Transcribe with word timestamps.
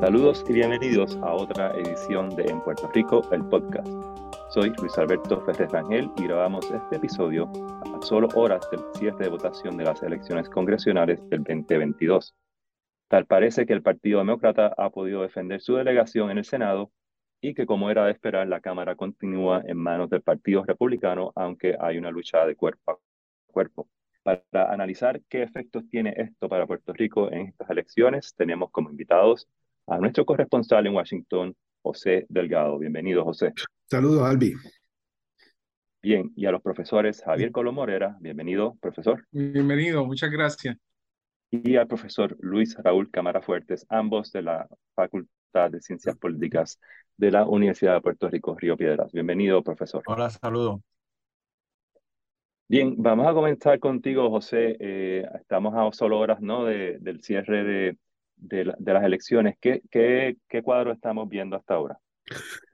Saludos 0.00 0.44
y 0.48 0.52
bienvenidos 0.52 1.16
a 1.22 1.34
otra 1.34 1.72
edición 1.72 2.30
de 2.36 2.44
En 2.44 2.60
Puerto 2.60 2.88
Rico, 2.94 3.20
el 3.32 3.44
podcast. 3.46 3.88
Soy 4.50 4.72
Luis 4.78 4.96
Alberto 4.96 5.40
Ferrer 5.40 5.68
Rangel 5.72 6.08
y 6.16 6.22
grabamos 6.22 6.70
este 6.70 6.96
episodio 6.96 7.50
a 7.82 8.00
solo 8.02 8.28
horas 8.36 8.64
del 8.70 8.80
cierre 8.94 9.24
de 9.24 9.28
votación 9.28 9.76
de 9.76 9.82
las 9.82 10.00
elecciones 10.04 10.48
congresionales 10.48 11.18
del 11.30 11.42
2022. 11.42 12.32
Tal 13.08 13.26
parece 13.26 13.66
que 13.66 13.72
el 13.72 13.82
Partido 13.82 14.20
Demócrata 14.20 14.72
ha 14.78 14.88
podido 14.90 15.22
defender 15.22 15.60
su 15.60 15.74
delegación 15.74 16.30
en 16.30 16.38
el 16.38 16.44
Senado 16.44 16.92
y 17.40 17.54
que 17.54 17.66
como 17.66 17.90
era 17.90 18.04
de 18.04 18.12
esperar, 18.12 18.46
la 18.46 18.60
Cámara 18.60 18.94
continúa 18.94 19.62
en 19.66 19.78
manos 19.78 20.10
del 20.10 20.22
Partido 20.22 20.62
Republicano, 20.64 21.32
aunque 21.34 21.76
hay 21.78 21.98
una 21.98 22.12
lucha 22.12 22.46
de 22.46 22.54
cuerpo 22.54 22.92
a 22.92 22.98
cuerpo. 23.52 23.88
Para 24.22 24.72
analizar 24.72 25.20
qué 25.28 25.42
efectos 25.42 25.88
tiene 25.90 26.14
esto 26.16 26.48
para 26.48 26.68
Puerto 26.68 26.92
Rico 26.92 27.32
en 27.32 27.48
estas 27.48 27.68
elecciones, 27.70 28.32
tenemos 28.36 28.70
como 28.70 28.90
invitados 28.90 29.48
a 29.88 29.98
nuestro 29.98 30.24
corresponsal 30.24 30.86
en 30.86 30.94
Washington, 30.94 31.54
José 31.82 32.26
Delgado. 32.28 32.78
Bienvenido, 32.78 33.24
José. 33.24 33.54
Saludos, 33.86 34.22
Albi. 34.22 34.52
Bien, 36.02 36.30
y 36.36 36.46
a 36.46 36.52
los 36.52 36.62
profesores 36.62 37.22
Javier 37.24 37.50
Colomorera, 37.50 38.16
bienvenido, 38.20 38.76
profesor. 38.80 39.26
Bienvenido, 39.30 40.04
muchas 40.04 40.30
gracias. 40.30 40.76
Y 41.50 41.76
al 41.76 41.88
profesor 41.88 42.36
Luis 42.40 42.76
Raúl 42.76 43.10
Cámara 43.10 43.40
Fuertes, 43.40 43.86
ambos 43.88 44.30
de 44.32 44.42
la 44.42 44.68
Facultad 44.94 45.70
de 45.70 45.80
Ciencias 45.80 46.16
Políticas 46.16 46.78
de 47.16 47.30
la 47.30 47.46
Universidad 47.46 47.94
de 47.94 48.00
Puerto 48.02 48.28
Rico, 48.28 48.54
Río 48.54 48.76
Piedras. 48.76 49.10
Bienvenido, 49.12 49.62
profesor. 49.62 50.02
Hola, 50.06 50.28
saludo. 50.28 50.82
Bien, 52.68 52.94
vamos 52.98 53.26
a 53.26 53.32
comenzar 53.32 53.78
contigo, 53.80 54.28
José. 54.28 54.76
Eh, 54.78 55.26
estamos 55.40 55.74
a 55.74 55.90
solo 55.96 56.18
horas 56.18 56.42
¿no? 56.42 56.66
De, 56.66 56.98
del 57.00 57.22
cierre 57.22 57.64
de, 57.64 57.96
de, 58.38 58.64
las 58.64 59.04
elecciones. 59.04 59.56
¿Qué, 59.60 59.82
qué, 59.90 60.36
¿Qué 60.48 60.62
cuadro 60.62 60.92
estamos 60.92 61.28
viendo 61.28 61.56
hasta 61.56 61.74
ahora? 61.74 61.98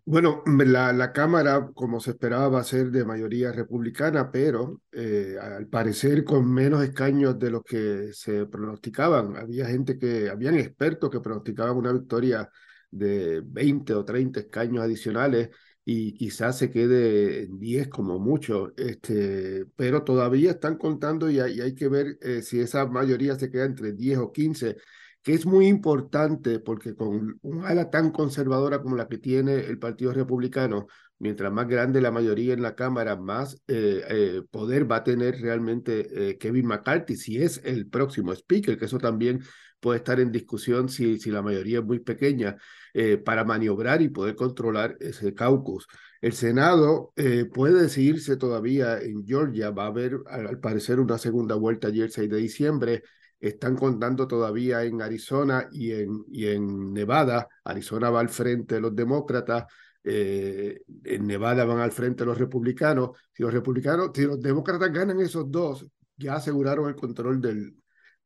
Bueno, 0.07 0.43
la, 0.47 0.93
la, 0.93 1.12
Cámara, 1.12 1.70
como 1.75 1.98
se 1.98 2.11
esperaba, 2.11 2.48
va 2.48 2.61
a 2.61 2.65
ser 2.65 2.91
de 2.91 3.05
mayoría 3.05 3.53
republicana, 3.53 4.31
pero 4.31 4.83
eh, 4.92 5.37
al 5.41 5.67
parecer 5.69 6.25
con 6.25 6.53
menos 6.53 6.85
escaños 6.85 7.39
de 7.39 7.51
los 7.51 7.62
que 7.62 8.11
se 8.12 8.45
pronosticaban. 8.47 9.37
Había 9.37 9.67
gente 9.67 9.98
que, 9.98 10.29
habían 10.29 10.57
expertos 10.57 11.09
que 11.09 11.20
pronosticaban 11.20 11.77
una 11.77 11.92
victoria 11.92 12.51
de 12.91 13.42
20 13.45 13.95
o 13.95 14.05
30 14.05 14.41
escaños 14.41 14.85
adicionales 14.85 15.51
y 15.85 16.15
quizás 16.15 16.59
se 16.59 16.70
quede 16.70 17.45
en 17.45 17.59
10 17.59 17.89
como 17.89 18.19
mucho, 18.19 18.73
este, 18.77 19.67
pero 19.77 20.03
todavía 20.03 20.53
están 20.53 20.77
contando 20.77 21.31
y 21.31 21.41
hay, 21.41 21.75
que 21.75 21.89
ver 21.89 22.19
eh, 22.23 22.42
si 22.42 22.61
esa 22.61 22.87
mayoría 22.87 23.37
se 23.37 23.51
queda 23.51 23.65
entre 23.65 23.92
10 23.92 24.19
o 24.19 24.33
15, 24.33 24.77
que 25.25 25.34
es 25.34 25.47
muy 25.47 25.67
importante 25.67 26.61
porque 26.61 26.94
con 26.94 27.39
una 27.42 27.69
ala 27.69 27.91
tan 27.91 28.12
conservadora 28.12 28.80
como 28.83 28.97
la 28.97 29.08
que 29.08 29.19
tiene 29.19 29.55
el 29.56 29.78
Partido 29.80 30.12
Republicano, 30.12 30.86
mientras 31.19 31.53
más 31.53 31.67
grande 31.67 32.00
la 32.00 32.12
mayoría 32.12 32.55
en 32.55 32.62
la 32.62 32.77
Cámara, 32.77 33.17
más 33.17 33.55
eh, 33.67 34.05
eh, 34.08 34.42
poder 34.50 34.91
va 34.91 34.97
a 34.97 35.05
tener 35.05 35.41
realmente 35.41 36.36
Kevin 36.39 36.67
McCarthy, 36.67 37.17
si 37.17 37.42
es 37.42 37.61
el 37.64 37.89
próximo 37.89 38.33
speaker, 38.33 38.78
que 38.78 38.84
eso 38.84 38.98
también 38.98 39.41
puede 39.84 39.98
estar 39.98 40.19
en 40.19 40.33
discusión 40.33 40.89
si, 40.89 41.19
si 41.19 41.30
la 41.30 41.42
mayoría 41.42 41.80
es 41.80 41.84
muy 41.84 42.00
pequeña, 42.00 42.56
eh, 42.95 43.19
para 43.19 43.45
maniobrar 43.45 44.00
y 44.00 44.08
poder 44.08 44.34
controlar 44.34 44.97
ese 44.98 45.34
caucus. 45.34 45.86
El 46.22 46.33
Senado 46.33 47.12
eh, 47.17 47.45
puede 47.52 47.83
decidirse 47.83 48.39
todavía 48.39 48.98
en 48.98 49.27
Georgia, 49.27 49.70
va 49.72 49.84
a 49.84 49.89
haber 49.89 50.20
al, 50.27 50.58
parecer 50.58 51.00
una 51.00 51.19
segunda 51.19 51.55
vuelta 51.55 51.89
ayer 51.89 52.11
6 52.11 52.30
de 52.30 52.36
diciembre, 52.39 53.02
están 53.41 53.77
contando 53.77 54.27
todavía 54.27 54.85
en 54.85 55.03
Arizona 55.03 55.69
y 55.73 55.93
en, 55.93 56.25
y 56.31 56.47
en 56.47 56.93
Nevada. 56.93 57.49
Arizona 57.65 58.11
va 58.11 58.21
al 58.21 58.29
frente 58.29 58.77
de 58.77 58.81
los 58.81 58.95
demócratas, 58.95 59.64
eh, 60.03 60.83
en 61.05 61.27
Nevada 61.27 61.64
van 61.64 61.79
al 61.79 61.92
frente 61.92 62.25
los 62.25 62.39
republicanos. 62.39 63.11
Si 63.33 63.42
los 63.42 63.53
republicanos, 63.53 64.11
si 64.14 64.23
los 64.23 64.41
demócratas 64.41 64.92
ganan 64.92 65.20
esos 65.20 65.51
dos, 65.51 65.86
ya 66.17 66.35
aseguraron 66.35 66.89
el 66.89 66.95
control 66.95 67.41
del, 67.41 67.75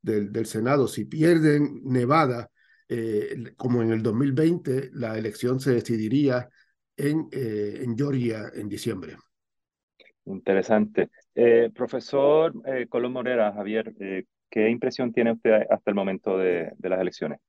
del, 0.03 0.47
Senado. 0.47 0.89
Si 0.89 1.05
pierden 1.05 1.83
Nevada, 1.85 2.51
eh, 2.89 3.53
como 3.57 3.83
en 3.83 3.93
el 3.93 4.03
2020, 4.03 4.91
la 4.95 5.17
elección 5.17 5.61
se 5.61 5.73
decidiría 5.73 6.49
en, 6.97 7.29
eh, 7.31 7.81
en 7.83 7.97
Georgia 7.97 8.51
en 8.53 8.69
diciembre. 8.69 9.17
Interesante. 10.25 11.09
Profesor 11.73 12.53
Colón 12.89 13.13
Morera, 13.13 13.53
Javier, 13.53 13.95
¿qué 14.51 14.69
impresión 14.71 15.13
tiene 15.13 15.33
usted 15.33 15.63
hasta 15.71 15.91
el 15.91 15.95
momento 15.95 16.39
de, 16.39 16.73
de 16.77 16.89
las 16.89 17.01
elecciones? 17.01 17.41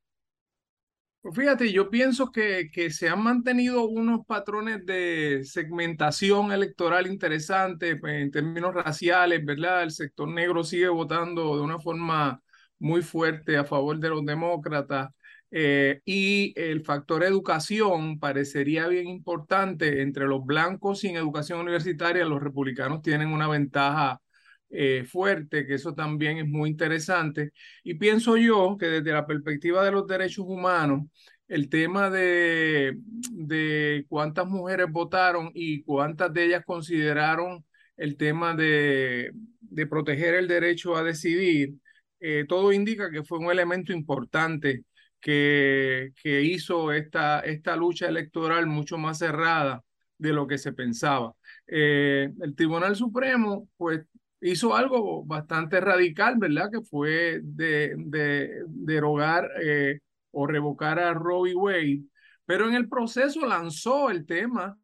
Pues 1.22 1.36
fíjate, 1.36 1.72
yo 1.74 1.90
pienso 1.90 2.32
que, 2.32 2.70
se 2.92 3.10
han 3.10 3.22
mantenido 3.22 3.86
unos 3.88 4.26
patrones 4.26 4.86
de 4.86 5.42
segmentación 5.44 6.54
electoral 6.54 7.08
interesantes 7.08 7.98
pues, 8.00 8.22
en 8.22 8.32
términos 8.32 8.74
raciales, 8.74 9.44
¿verdad? 9.44 9.84
El 9.84 9.92
sector 9.92 10.30
negro 10.30 10.64
sigue 10.64 10.88
votando 10.88 11.58
de 11.58 11.62
una 11.62 11.78
forma 11.80 12.42
muy 12.80 13.02
fuerte 13.02 13.58
a 13.58 13.66
favor 13.66 14.00
de 14.00 14.10
los 14.10 14.26
demócratas. 14.26 15.10
Eh, 15.52 16.02
y 16.06 16.54
el 16.56 16.86
factor 16.86 17.24
educación 17.24 18.18
parecería 18.20 18.88
bien 18.88 19.08
importante 19.08 20.02
entre 20.02 20.26
los 20.26 20.46
blancos 20.46 21.00
sin 21.02 21.18
educación 21.18 21.60
universitaria. 21.60 22.24
Los 22.24 22.42
republicanos 22.42 23.02
tienen 23.02 23.34
una 23.34 23.48
ventaja 23.50 24.22
eh, 24.70 25.06
fuerte, 25.06 25.66
que 25.66 25.76
eso 25.76 25.94
también 25.94 26.38
es 26.38 26.48
muy 26.48 26.70
interesante. 26.70 27.52
Y 27.84 27.96
pienso 27.96 28.38
yo 28.38 28.78
que 28.80 28.88
desde 28.88 29.12
la 29.12 29.26
perspectiva 29.28 29.84
de 29.84 29.92
los 29.92 30.08
derechos 30.08 30.46
humanos, 30.48 31.04
el 31.48 31.70
tema 31.70 32.10
de, 32.10 32.96
de 33.32 34.06
cuántas 34.08 34.46
mujeres 34.48 34.88
votaron 34.92 35.52
y 35.54 35.84
cuántas 35.84 36.32
de 36.34 36.46
ellas 36.46 36.64
consideraron 36.66 37.66
el 37.98 38.18
tema 38.18 38.56
de, 38.56 39.32
de 39.60 39.88
proteger 39.88 40.36
el 40.36 40.48
derecho 40.48 40.96
a 40.96 41.04
decidir, 41.04 41.74
eh, 42.20 42.46
todo 42.48 42.72
indica 42.72 43.10
que 43.12 43.24
fue 43.24 43.40
un 43.40 43.52
elemento 43.52 43.94
importante 43.94 44.84
que, 45.20 46.12
que 46.22 46.42
hizo 46.44 46.92
esta, 46.92 47.40
esta 47.42 47.76
lucha 47.76 48.08
electoral 48.08 48.68
mucho 48.68 48.98
más 48.98 49.18
cerrada 49.20 49.84
de 50.18 50.34
lo 50.34 50.48
que 50.48 50.58
se 50.58 50.74
pensaba. 50.74 51.34
Eh, 51.68 52.30
el 52.42 52.56
Tribunal 52.56 52.96
Supremo, 52.96 53.68
pues, 53.78 54.02
hizo 54.42 54.76
algo 54.76 55.24
bastante 55.26 55.80
radical, 55.80 56.36
¿verdad? 56.38 56.70
Que 56.72 56.82
fue 56.82 57.42
de, 57.44 57.96
de 57.98 58.64
derogar 58.68 59.50
eh, 59.62 60.00
o 60.32 60.48
revocar 60.48 61.00
a 61.00 61.14
Roe 61.14 61.56
Wade, 61.56 62.04
pero 62.46 62.68
en 62.68 62.76
el 62.76 62.88
proceso 62.90 63.46
lanzó 63.46 64.10
el 64.10 64.26
tema 64.26 64.78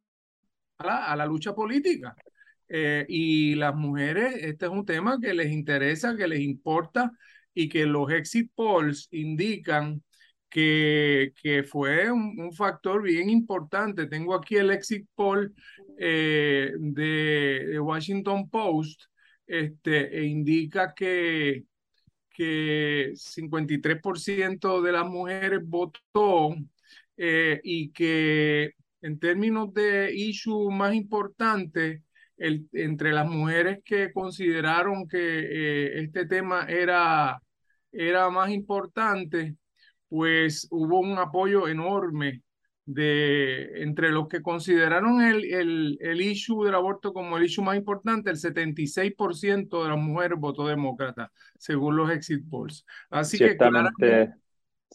a 0.77 1.16
la, 1.16 1.25
lucha 1.25 1.53
política. 1.53 2.16
Eh, 2.67 3.05
y 3.07 3.55
las 3.55 3.75
mujeres, 3.75 4.35
este 4.41 4.66
es 4.66 4.71
un 4.71 4.85
tema 4.85 5.19
que 5.21 5.33
les 5.33 5.51
interesa, 5.51 6.16
que 6.16 6.27
les 6.27 6.39
importa 6.41 7.11
y 7.53 7.69
que 7.69 7.85
los 7.85 8.11
exit 8.11 8.51
polls 8.55 9.07
indican 9.11 10.03
que, 10.49 11.33
que 11.41 11.63
fue 11.63 12.11
un, 12.11 12.51
factor 12.53 13.03
bien 13.03 13.29
importante. 13.29 14.07
Tengo 14.07 14.33
aquí 14.35 14.57
el 14.57 14.72
exit 14.72 15.07
poll 15.16 15.53
eh, 15.99 16.72
de, 16.77 17.67
de 17.67 17.79
Washington 17.79 18.49
Post 18.49 19.03
este, 19.47 20.17
e 20.19 20.25
indica 20.25 20.94
que, 20.94 21.66
que 22.29 23.13
53% 23.16 24.81
de 24.81 24.91
las 24.91 25.06
mujeres 25.06 25.61
votó 25.63 26.56
eh, 27.17 27.61
y 27.63 27.91
que 27.91 28.73
en 29.01 29.19
términos 29.19 29.73
de 29.73 30.13
issue 30.13 30.72
más 30.72 30.94
importante, 30.95 32.03
el, 32.38 32.67
entre 32.73 33.13
las 33.13 33.28
mujeres 33.28 33.79
que 33.85 34.11
consideraron 34.11 35.07
que 35.07 35.17
eh, 35.19 36.01
este 36.03 36.25
tema 36.25 36.66
era, 36.67 37.41
era 37.91 38.29
más 38.29 38.49
importante, 38.52 39.55
pues 40.09 40.67
hubo 40.72 40.99
un 40.99 41.17
apoyo 41.17 41.67
enorme 41.67 42.41
de 42.85 43.82
entre 43.82 44.11
los 44.11 44.28
que 44.28 44.41
consideraron 44.41 45.22
el, 45.22 45.46
el, 45.46 45.97
el 46.02 46.22
issue 46.22 46.66
del 46.66 46.76
aborto 46.76 47.14
como 47.14 47.37
el 47.37 47.46
issue 47.46 47.64
más 47.64 47.78
importante, 47.78 48.29
el 48.29 48.37
76% 48.37 49.84
de 49.84 49.90
las 49.90 49.97
mujeres 49.97 50.40
votó 50.40 50.67
demócrata, 50.67 51.32
según 51.58 51.97
los 51.97 52.11
exit 52.11 52.47
polls. 52.49 52.85
Así 53.09 53.37
ciertamente, 53.37 53.93
que 53.99 54.46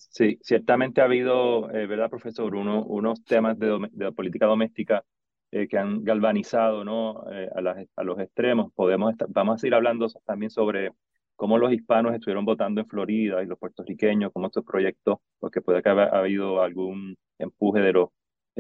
Sí, 0.09 0.39
ciertamente 0.43 1.01
ha 1.01 1.05
habido, 1.05 1.71
eh, 1.73 1.87
¿verdad, 1.87 2.09
profesor? 2.09 2.55
Uno, 2.55 2.85
unos 2.85 3.23
temas 3.25 3.59
de, 3.59 3.89
de 3.93 4.13
política 4.13 4.47
doméstica 4.47 5.05
eh, 5.51 5.69
que 5.69 5.79
han 5.79 6.05
galvanizado 6.05 6.85
¿no? 6.85 7.25
Eh, 7.31 7.49
a, 7.55 7.61
las, 7.61 7.87
a, 7.97 8.05
los 8.05 8.19
extremos. 8.19 8.73
Podemos 8.73 9.15
vamos 9.29 9.63
a 9.63 9.67
ir 9.67 9.75
hablando 9.75 10.09
también 10.25 10.51
sobre 10.51 10.93
cómo 11.37 11.59
los 11.59 11.73
hispanos 11.73 12.15
estuvieron 12.15 12.45
votando 12.45 12.81
en 12.81 12.87
Florida 12.87 13.43
y 13.43 13.47
los 13.47 13.59
puertorriqueños, 13.59 14.33
cómo 14.33 14.47
estos 14.47 14.65
proyectos, 14.65 15.19
porque 15.39 15.61
puede 15.61 15.83
que 15.83 15.91
haya 15.91 16.05
habido 16.05 16.63
algún 16.63 17.17
empuje 17.41 17.81
de 17.81 17.93
los 17.93 18.09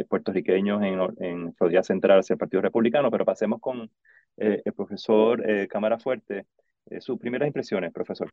puertorriqueños 0.08 0.82
en, 0.82 1.00
en, 1.18 1.54
Florida 1.54 1.82
Central 1.82 2.20
hacia 2.20 2.34
el 2.34 2.38
Partido 2.38 2.62
Republicano, 2.62 3.10
pero 3.10 3.24
pasemos 3.24 3.60
con 3.60 3.90
eh, 4.36 4.62
el 4.64 4.72
profesor 4.72 5.48
eh, 5.48 5.68
Cámara 5.68 5.98
Fuerte. 5.98 6.46
Eh, 6.86 7.00
sus 7.00 7.18
primeras 7.18 7.46
impresiones, 7.46 7.92
profesor. 7.92 8.30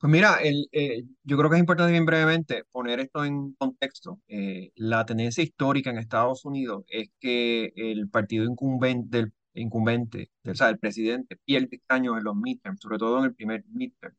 Pues 0.00 0.10
mira, 0.10 0.36
el, 0.42 0.66
eh, 0.72 1.02
yo 1.24 1.36
creo 1.36 1.50
que 1.50 1.56
es 1.56 1.60
importante 1.60 1.92
bien 1.92 2.06
brevemente 2.06 2.64
poner 2.72 3.00
esto 3.00 3.22
en 3.22 3.52
contexto. 3.52 4.18
Eh, 4.28 4.70
la 4.76 5.04
tendencia 5.04 5.44
histórica 5.44 5.90
en 5.90 5.98
Estados 5.98 6.46
Unidos 6.46 6.84
es 6.88 7.10
que 7.20 7.70
el 7.76 8.08
partido 8.08 8.46
incumbente, 8.46 9.18
del, 9.18 9.32
incumbente, 9.52 10.30
o 10.46 10.54
sea, 10.54 10.70
el 10.70 10.78
presidente, 10.78 11.36
pierde 11.44 11.76
escaños 11.76 12.16
en 12.16 12.24
los 12.24 12.34
midterms, 12.34 12.80
sobre 12.80 12.96
todo 12.96 13.18
en 13.18 13.26
el 13.26 13.34
primer 13.34 13.62
midterm. 13.68 14.14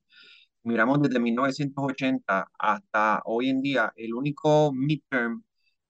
Miramos 0.63 1.02
desde 1.02 1.19
1980 1.19 2.48
hasta 2.60 3.22
hoy 3.25 3.50
en 3.50 3.62
día, 3.62 3.92
el 3.96 4.13
único 4.13 4.72
midterm 4.74 5.44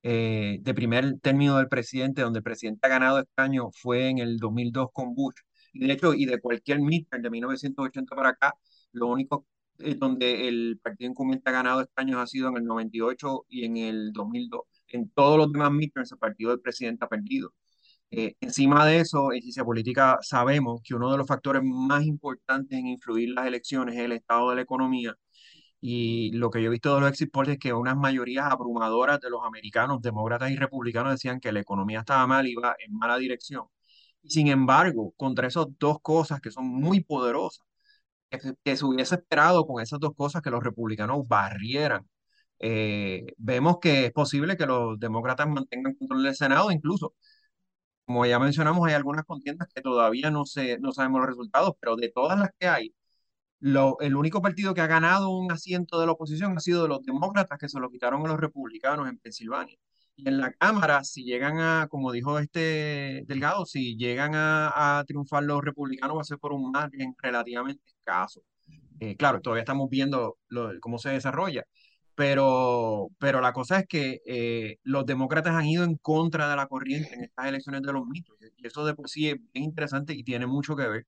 eh, 0.04 0.60
de 0.62 0.74
primer 0.74 1.20
término 1.20 1.58
del 1.58 1.68
presidente 1.68 2.22
donde 2.22 2.40
el 2.40 2.44
presidente 2.44 2.88
ha 2.88 2.90
ganado 2.90 3.20
escaños 3.20 3.68
fue 3.78 4.08
en 4.10 4.20
el 4.20 4.38
2002 4.38 4.90
con 4.94 5.14
Bush. 5.14 5.36
Y 5.74 5.88
de 5.88 5.94
hecho, 5.94 6.14
y 6.14 6.26
de 6.26 6.40
cualquier 6.40 6.80
midterm 6.80 7.22
de 7.22 7.30
1980 7.30 8.16
para 8.16 8.30
acá, 8.30 8.54
lo 8.94 9.08
único 9.08 9.46
eh, 9.80 9.96
donde 9.96 10.48
el 10.48 10.80
partido 10.82 11.10
incumbente 11.12 11.50
ha 11.50 11.54
ganado 11.54 11.82
escaños 11.82 12.18
ha 12.18 12.28
sido 12.28 12.50
en 12.50 12.58
el 12.58 12.66
98 12.66 13.46
y 13.50 13.66
en 13.66 13.78
el 13.78 14.12
2002. 14.14 14.62
En 14.88 15.10
todos 15.10 15.38
los 15.38 15.52
demás 15.52 15.72
midterms, 15.72 16.12
el 16.12 16.18
partido 16.18 16.52
del 16.52 16.62
presidente 16.62 17.06
ha 17.06 17.10
perdido. 17.10 17.54
Eh, 18.12 18.36
encima 18.42 18.86
de 18.86 19.00
eso, 19.00 19.32
en 19.32 19.42
ciencia 19.42 19.64
política 19.64 20.18
sabemos 20.22 20.82
que 20.84 20.94
uno 20.96 21.12
de 21.12 21.18
los 21.18 21.28
factores 21.28 21.64
más 21.64 22.04
importantes 22.06 22.78
en 22.78 22.88
influir 22.88 23.30
las 23.30 23.48
elecciones 23.48 23.96
es 23.96 24.02
el 24.02 24.12
estado 24.12 24.50
de 24.50 24.58
la 24.58 24.62
economía. 24.64 25.16
Y 25.82 26.32
lo 26.34 26.52
que 26.52 26.62
yo 26.62 26.68
he 26.68 26.72
visto 26.72 26.96
de 26.96 27.02
los 27.02 27.10
exit 27.10 27.32
polls 27.32 27.50
es 27.52 27.60
que 27.60 27.74
unas 27.74 27.98
mayorías 27.98 28.46
abrumadoras 28.52 29.20
de 29.22 29.30
los 29.30 29.42
americanos, 29.46 30.02
demócratas 30.02 30.52
y 30.52 30.56
republicanos, 30.58 31.14
decían 31.14 31.40
que 31.40 31.52
la 31.52 31.62
economía 31.62 32.00
estaba 32.02 32.28
mal, 32.28 32.48
iba 32.48 32.76
en 32.86 32.94
mala 32.98 33.18
dirección. 33.18 33.66
Sin 34.24 34.48
embargo, 34.48 35.14
contra 35.18 35.48
esas 35.48 35.68
dos 35.80 36.00
cosas 36.02 36.42
que 36.42 36.52
son 36.52 36.68
muy 36.68 37.02
poderosas, 37.04 37.66
que, 38.64 38.76
se 38.78 38.86
hubiese 38.86 39.16
esperado 39.16 39.66
con 39.68 39.82
esas 39.82 40.00
dos 40.00 40.14
cosas 40.16 40.42
que 40.42 40.50
los 40.52 40.64
republicanos 40.64 41.28
barrieran. 41.28 42.08
Eh, 42.60 43.34
vemos 43.38 43.80
que 43.82 44.06
es 44.08 44.12
posible 44.14 44.58
que 44.58 44.66
los 44.68 45.00
demócratas 45.00 45.48
mantengan 45.48 45.96
control 45.96 46.24
del 46.24 46.36
Senado, 46.36 46.72
incluso, 46.72 47.16
como 48.06 48.26
ya 48.26 48.40
mencionamos, 48.40 48.88
hay 48.88 48.94
algunas 48.94 49.26
contiendas 49.26 49.70
que 49.74 49.82
todavía 49.82 50.32
no, 50.32 50.46
se, 50.46 50.80
no 50.80 50.92
sabemos 50.92 51.22
los 51.22 51.30
resultados, 51.30 51.76
pero 51.80 51.96
de 51.96 52.10
todas 52.10 52.38
las 52.40 52.50
que 52.60 52.68
hay, 52.68 52.94
lo, 53.60 53.98
el 54.02 54.16
único 54.16 54.42
partido 54.42 54.74
que 54.74 54.82
ha 54.82 54.88
ganado 54.88 55.30
un 55.30 55.52
asiento 55.52 56.00
de 56.00 56.08
la 56.08 56.14
oposición 56.14 56.58
ha 56.58 56.60
sido 56.60 56.84
de 56.84 56.90
los 56.90 57.04
demócratas 57.04 57.58
que 57.60 57.70
se 57.70 57.80
lo 57.80 57.90
quitaron 57.90 58.26
a 58.26 58.30
los 58.30 58.40
republicanos 58.40 59.08
en 59.08 59.20
Pensilvania. 59.20 59.78
Y 60.16 60.28
en 60.28 60.40
la 60.40 60.52
Cámara, 60.52 61.04
si 61.04 61.24
llegan 61.24 61.60
a, 61.60 61.88
como 61.90 62.12
dijo 62.12 62.40
este 62.40 63.24
Delgado, 63.28 63.66
si 63.66 63.96
llegan 63.98 64.32
a, 64.36 65.04
triunfar 65.08 65.44
los 65.44 65.64
republicanos 65.64 66.18
va 66.18 66.22
a 66.22 66.26
ser 66.26 66.38
por 66.40 66.54
un 66.54 66.72
margen 66.72 67.16
relativamente 67.22 67.84
escaso. 67.86 68.42
Eh, 69.00 69.16
claro, 69.16 69.42
todavía 69.42 69.62
estamos 69.62 69.90
viendo 69.90 70.38
cómo 70.80 70.98
se 71.00 71.10
desarrolla, 71.10 71.66
pero, 72.16 73.10
pero 73.20 73.42
la 73.42 73.54
cosa 73.54 73.80
es 73.80 73.88
que 73.88 74.22
eh, 74.26 74.78
los 74.84 75.06
demócratas 75.06 75.56
han 75.56 75.66
ido 75.66 75.84
en 75.84 75.96
contra 75.98 76.50
de 76.50 76.56
la 76.56 76.68
corriente 76.68 77.14
en 77.14 77.24
estas 77.24 77.48
elecciones 77.48 77.82
de 77.82 77.94
los 77.94 78.06
mitos, 78.06 78.38
y 78.58 78.68
eso 78.68 78.86
de 78.86 78.94
por 78.94 79.10
sí 79.10 79.30
es 79.30 79.38
interesante 79.54 80.14
y 80.14 80.24
tiene 80.24 80.46
mucho 80.46 80.76
que 80.76 80.88
ver, 80.88 81.06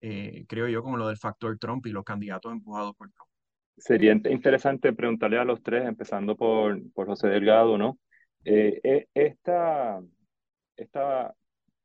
eh, 0.00 0.44
creo 0.48 0.68
yo, 0.68 0.82
con 0.82 0.98
lo 0.98 1.08
del 1.08 1.16
factor 1.16 1.58
Trump 1.58 1.86
y 1.86 1.90
los 1.90 2.04
candidatos 2.04 2.52
empujados 2.52 2.94
por 2.96 3.10
Trump. 3.10 3.28
Sería 3.76 4.12
interesante 4.12 4.92
preguntarle 4.92 5.38
a 5.38 5.44
los 5.44 5.62
tres, 5.62 5.84
empezando 5.84 6.36
por, 6.36 6.80
por 6.92 7.06
José 7.06 7.28
Delgado, 7.28 7.76
¿no? 7.76 7.98
Eh, 8.44 8.80
e, 8.84 9.08
esta 9.14 10.00
esta 10.76 11.34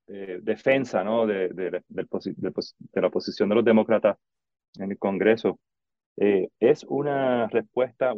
eh, 0.07 0.39
defensa 0.42 1.04
¿no? 1.04 1.25
de, 1.25 1.50
de, 1.50 1.72
de, 1.72 1.81
de, 1.88 3.01
la 3.01 3.10
posición 3.10 3.50
de 3.50 3.56
los 3.56 3.65
demócratas 3.65 4.18
en 4.75 4.92
el 4.92 4.98
Congreso 4.98 5.60
eh, 6.19 6.50
es 6.60 6.83
una 6.83 7.48
respuesta, 7.48 8.13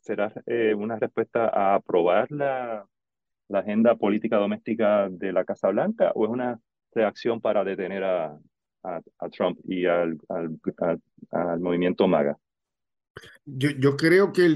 será 0.00 0.32
una 0.76 0.96
respuesta 0.96 1.48
a 1.48 1.74
aprobar 1.74 2.30
la, 2.30 2.86
agenda 3.52 3.94
política 3.94 4.38
doméstica 4.38 5.08
de 5.08 5.32
la 5.32 5.44
Casa 5.44 5.68
Blanca 5.68 6.10
o 6.14 6.24
es 6.24 6.30
una 6.30 6.58
reacción 6.92 7.40
para 7.40 7.64
detener 7.64 8.04
a, 8.04 8.38
Trump 9.32 9.58
y 9.64 9.86
al, 9.86 10.18
movimiento 11.58 12.06
MAGA? 12.06 12.36
Yo, 13.44 13.96
creo 13.96 14.32
que, 14.32 14.48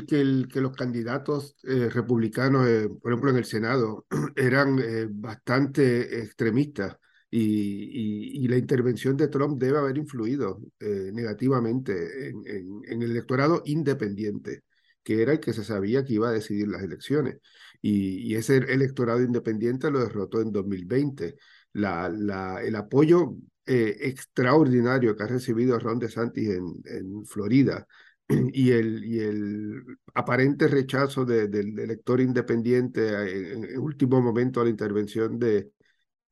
los 0.55 0.77
candidatos 0.77 1.57
eh, 1.65 1.89
republicanos, 1.89 2.69
eh, 2.69 2.89
por 3.01 3.13
ejemplo 3.13 3.31
en 3.31 3.37
el 3.37 3.45
Senado, 3.45 4.07
eran 4.37 4.79
eh, 4.79 5.07
bastante 5.09 6.21
extremistas 6.21 6.97
y, 7.31 7.41
y, 7.41 8.45
y, 8.45 8.49
la 8.49 8.57
intervención 8.57 9.17
de 9.17 9.29
Trump 9.29 9.61
debe 9.61 9.79
haber 9.79 9.97
influido 9.99 10.61
negativamente 10.81 12.29
en, 12.29 12.43
en, 12.47 12.83
en, 12.89 13.03
el 13.03 13.13
electorado 13.13 13.63
independiente, 13.67 14.63
que 15.03 15.23
era 15.23 15.33
el 15.33 15.41
que 15.41 15.53
se 15.53 15.65
sabía 15.65 16.05
que 16.05 16.15
iba 16.15 16.29
a 16.29 16.33
decidir 16.33 16.69
las 16.69 16.83
elecciones. 16.83 17.39
Y, 17.81 18.33
y 18.33 18.35
ese 18.35 18.57
electorado 18.57 19.23
independiente 19.23 19.91
lo 19.91 20.01
derrotó 20.01 20.41
en 20.41 20.53
2020. 20.53 21.37
La, 21.73 22.09
la, 22.09 22.63
el 22.63 22.75
apoyo 22.75 23.37
extraordinario 23.67 25.17
que 25.17 25.23
ha 25.23 25.27
recibido 25.27 25.79
Ron 25.79 25.99
DeSantis 25.99 26.49
en, 26.49 26.83
en 26.85 27.25
Florida 27.27 27.87
y 28.29 28.73
el, 28.73 29.05
y 29.05 29.21
el 29.21 29.83
aparente 30.15 30.67
rechazo 30.69 31.25
de, 31.25 31.49
del 31.49 31.79
elector 31.79 32.21
independiente 32.21 33.09
en, 33.53 33.65
en, 33.65 33.79
último 33.79 34.21
momento 34.21 34.61
a 34.61 34.65
la 34.65 34.71
intervención 34.71 35.39
de, 35.39 35.71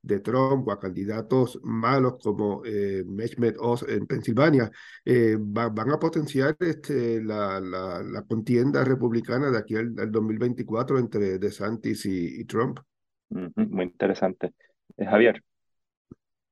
de 0.02 0.20
Trump 0.20 0.66
o 0.68 0.72
a 0.72 0.78
candidatos 0.78 1.60
malos 1.62 2.14
como 2.22 2.62
eh, 2.64 3.04
Mehmet 3.06 3.56
Oz 3.58 3.84
en 3.88 4.06
Pensilvania, 4.06 4.70
eh, 5.04 5.36
va, 5.36 5.68
van 5.68 5.90
a 5.90 5.98
potenciar 5.98 6.56
este, 6.60 7.22
la, 7.22 7.60
la, 7.60 8.02
la, 8.02 8.22
contienda 8.22 8.84
republicana 8.84 9.50
de 9.50 9.58
aquí 9.58 9.74
al, 9.74 9.94
al 9.98 10.10
2024 10.10 10.98
entre 10.98 11.38
DeSantis 11.38 12.06
y, 12.06 12.40
y 12.40 12.44
Trump. 12.44 12.78
Muy 13.30 13.84
interesante. 13.84 14.52
Eh, 14.96 15.04
Javier. 15.04 15.42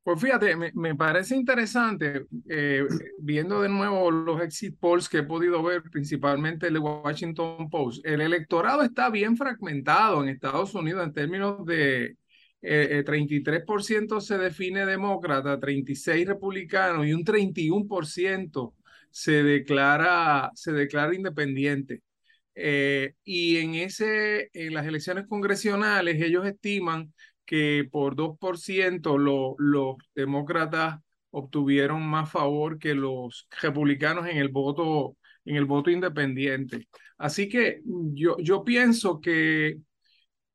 Pues 0.07 0.21
fíjate, 0.21 0.55
me, 0.55 0.71
me 0.75 0.95
parece 0.95 1.35
interesante, 1.35 2.27
eh, 2.49 2.85
viendo 3.19 3.63
de 3.63 3.69
nuevo 3.69 4.09
los 4.13 4.41
exit 4.41 4.79
polls 4.79 5.09
que 5.09 5.19
he 5.19 5.23
podido 5.25 5.61
ver, 5.65 5.83
principalmente 5.91 6.69
el 6.69 6.75
de 6.75 6.79
Washington 6.79 7.69
Post, 7.69 8.07
el 8.07 8.21
electorado 8.21 8.83
está 8.83 9.11
bien 9.11 9.37
fragmentado 9.37 10.23
en 10.23 10.29
Estados 10.29 10.73
Unidos 10.77 11.05
en 11.05 11.13
términos 11.13 11.67
de 11.67 12.17
eh, 12.69 13.05
33% 13.05 14.21
se 14.21 14.39
define 14.39 14.87
demócrata, 14.87 15.61
36 15.61 16.27
republicano 16.27 17.05
y 17.05 17.13
un 17.13 17.25
31% 17.25 18.75
se 19.11 19.43
declara, 19.45 20.51
se 20.55 20.73
declara 20.73 21.15
independiente. 21.15 22.03
Eh, 22.55 23.15
y 23.23 23.59
en, 23.59 23.75
ese, 23.75 24.51
en 24.53 24.75
las 24.75 24.87
elecciones 24.87 25.27
congresionales 25.29 26.21
ellos 26.21 26.47
estiman 26.47 27.13
que 27.45 27.89
por 27.91 28.17
2% 28.17 29.19
lo, 29.19 29.55
los 29.59 29.97
demócratas 30.15 30.99
obtuvieron 31.31 32.03
más 32.07 32.31
favor 32.31 32.79
que 32.79 32.95
los 32.95 33.47
republicanos 33.63 34.27
en 34.27 34.39
el 34.39 34.49
voto, 34.49 35.17
en 35.45 35.57
el 35.57 35.67
voto 35.67 35.91
independiente. 35.91 36.89
Así 37.19 37.49
que 37.49 37.83
yo, 37.85 38.37
yo 38.39 38.65
pienso 38.65 39.21
que 39.21 39.79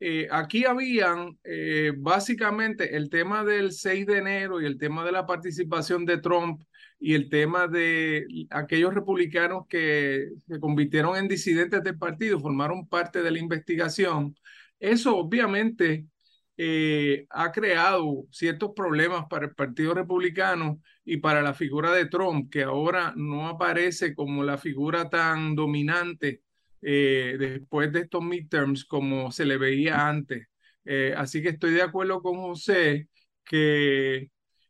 eh, 0.03 0.27
aquí 0.31 0.65
habían 0.65 1.38
eh, 1.43 1.93
básicamente 1.96 2.98
el 2.98 3.08
tema 3.12 3.43
del 3.43 3.72
6 3.72 4.08
de 4.08 4.17
enero 4.17 4.60
y 4.60 4.65
el 4.65 4.79
tema 4.79 5.05
de 5.05 5.12
la 5.12 5.27
participación 5.27 6.05
de 6.08 6.17
Trump 6.17 6.63
y 7.00 7.13
el 7.13 7.29
tema 7.29 7.67
de 7.67 8.25
aquellos 8.50 8.96
republicanos 8.96 9.67
que 9.70 10.29
se 10.48 10.60
convirtieron 10.60 11.17
en 11.17 11.27
disidentes 11.27 11.84
del 11.84 12.00
partido, 12.00 12.39
formaron 12.39 12.88
parte 12.88 13.22
de 13.22 13.29
la 13.29 13.38
investigación. 13.38 14.36
Eso 14.79 15.15
obviamente 15.17 16.08
eh, 16.58 17.27
ha 17.29 17.51
creado 17.51 18.25
ciertos 18.31 18.72
problemas 18.75 19.25
para 19.29 19.46
el 19.46 19.53
Partido 19.55 19.93
Republicano 19.93 20.81
y 21.05 21.17
para 21.17 21.43
la 21.43 21.53
figura 21.53 21.91
de 21.91 22.08
Trump, 22.08 22.51
que 22.51 22.63
ahora 22.63 23.13
no 23.15 23.48
aparece 23.48 24.15
como 24.15 24.43
la 24.43 24.58
figura 24.58 25.10
tan 25.10 25.53
dominante 25.55 26.41
eh, 26.81 27.35
después 27.39 27.91
de 27.91 28.01
estos 28.01 28.23
midterms 28.23 28.85
como 28.85 29.31
se 29.31 29.45
le 29.45 29.57
veía 29.57 30.07
antes. 30.07 30.47
Eh, 30.85 31.13
así 31.15 31.41
que 31.41 31.50
estoy 31.50 31.71
de 31.73 31.83
acuerdo 31.83 32.21
con 32.21 32.38
José 32.38 33.07
que 33.45 34.29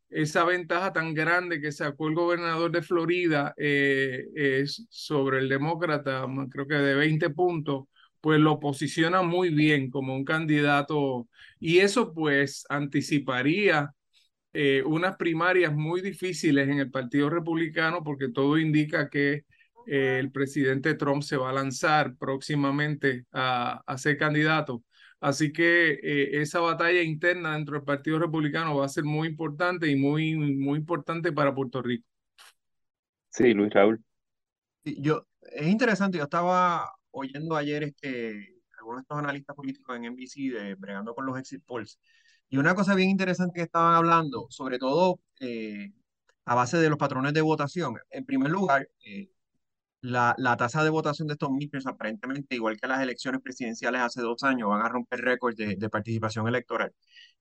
esa 0.10 0.44
ventaja 0.44 0.92
tan 0.94 1.14
grande 1.14 1.62
que 1.62 1.72
sacó 1.72 2.08
el 2.10 2.16
gobernador 2.16 2.72
de 2.72 2.82
Florida 2.82 3.54
eh, 3.58 4.26
es 4.36 4.86
sobre 4.90 5.40
el 5.40 5.48
demócrata, 5.50 6.26
creo 6.52 6.68
que 6.68 6.76
de 6.76 6.96
20 6.96 7.30
puntos, 7.30 7.86
pues 8.20 8.40
lo 8.40 8.60
posiciona 8.60 9.22
muy 9.22 9.50
bien 9.50 9.90
como 9.90 10.14
un 10.16 10.26
candidato 10.26 11.28
y 11.60 11.80
eso 11.80 12.14
pues 12.14 12.66
anticiparía 12.70 13.92
unas 14.86 15.16
primarias 15.18 15.74
muy 15.74 16.02
difíciles 16.02 16.68
en 16.68 16.80
el 16.80 16.92
Partido 16.92 17.30
Republicano 17.30 18.04
porque 18.04 18.30
todo 18.30 18.58
indica 18.58 19.10
que 19.10 19.46
eh, 19.88 20.18
el 20.20 20.32
presidente 20.32 20.96
Trump 20.96 21.24
se 21.24 21.38
va 21.38 21.50
a 21.50 21.54
lanzar 21.54 22.16
próximamente 22.18 23.26
a, 23.32 23.82
a 23.86 23.98
ser 23.98 24.18
candidato. 24.18 24.84
Así 25.22 25.54
que 25.54 26.00
eh, 26.02 26.42
esa 26.42 26.60
batalla 26.62 27.04
interna 27.04 27.54
dentro 27.54 27.76
del 27.76 27.84
Partido 27.84 28.18
Republicano 28.18 28.76
va 28.76 28.86
a 28.86 28.90
ser 28.90 29.04
muy 29.04 29.28
importante 29.28 29.88
y 29.88 29.96
muy, 29.96 30.36
muy 30.36 30.80
importante 30.80 31.32
para 31.32 31.54
Puerto 31.54 31.82
Rico. 31.82 32.08
Sí, 33.30 33.54
Luis 33.54 33.72
Raúl. 33.72 34.04
yo, 34.84 35.28
es 35.44 35.68
interesante, 35.68 36.18
yo 36.18 36.24
estaba 36.24 36.92
oyendo 37.12 37.56
ayer 37.56 37.84
este, 37.84 38.62
algunos 38.80 39.00
de 39.00 39.02
estos 39.04 39.18
analistas 39.20 39.56
políticos 39.56 39.96
en 39.96 40.12
NBC 40.12 40.52
de, 40.52 40.76
bregando 40.76 41.14
con 41.14 41.26
los 41.26 41.38
exit 41.38 41.64
polls, 41.66 42.00
y 42.50 42.58
una 42.58 42.74
cosa 42.76 42.96
bien 42.96 43.10
interesante 43.10 43.60
que 43.60 43.64
estaban 43.64 43.94
hablando, 43.94 44.48
sobre 44.50 44.80
todo 44.80 45.20
eh, 45.40 45.94
a 46.46 46.56
base 46.56 46.78
de 46.78 46.90
los 46.90 46.98
patrones 46.98 47.34
de 47.34 47.42
votación. 47.42 47.96
En 48.10 48.26
primer 48.26 48.52
lugar, 48.52 48.90
eh, 49.06 49.30
la, 50.02 50.36
la, 50.38 50.58
tasa 50.58 50.84
de 50.84 50.90
votación 50.90 51.28
de 51.28 51.34
estos 51.34 51.52
midterms, 51.52 51.88
aparentemente, 51.88 52.56
igual 52.56 52.78
que 52.80 52.88
las 52.88 53.02
elecciones 53.02 53.42
presidenciales 53.42 54.02
hace 54.02 54.22
dos 54.22 54.44
años, 54.44 54.70
van 54.70 54.82
a 54.86 54.90
romper 54.90 55.22
récords 55.22 55.56
de, 55.58 55.76
de, 55.76 55.90
participación 55.90 56.48
electoral. 56.48 56.92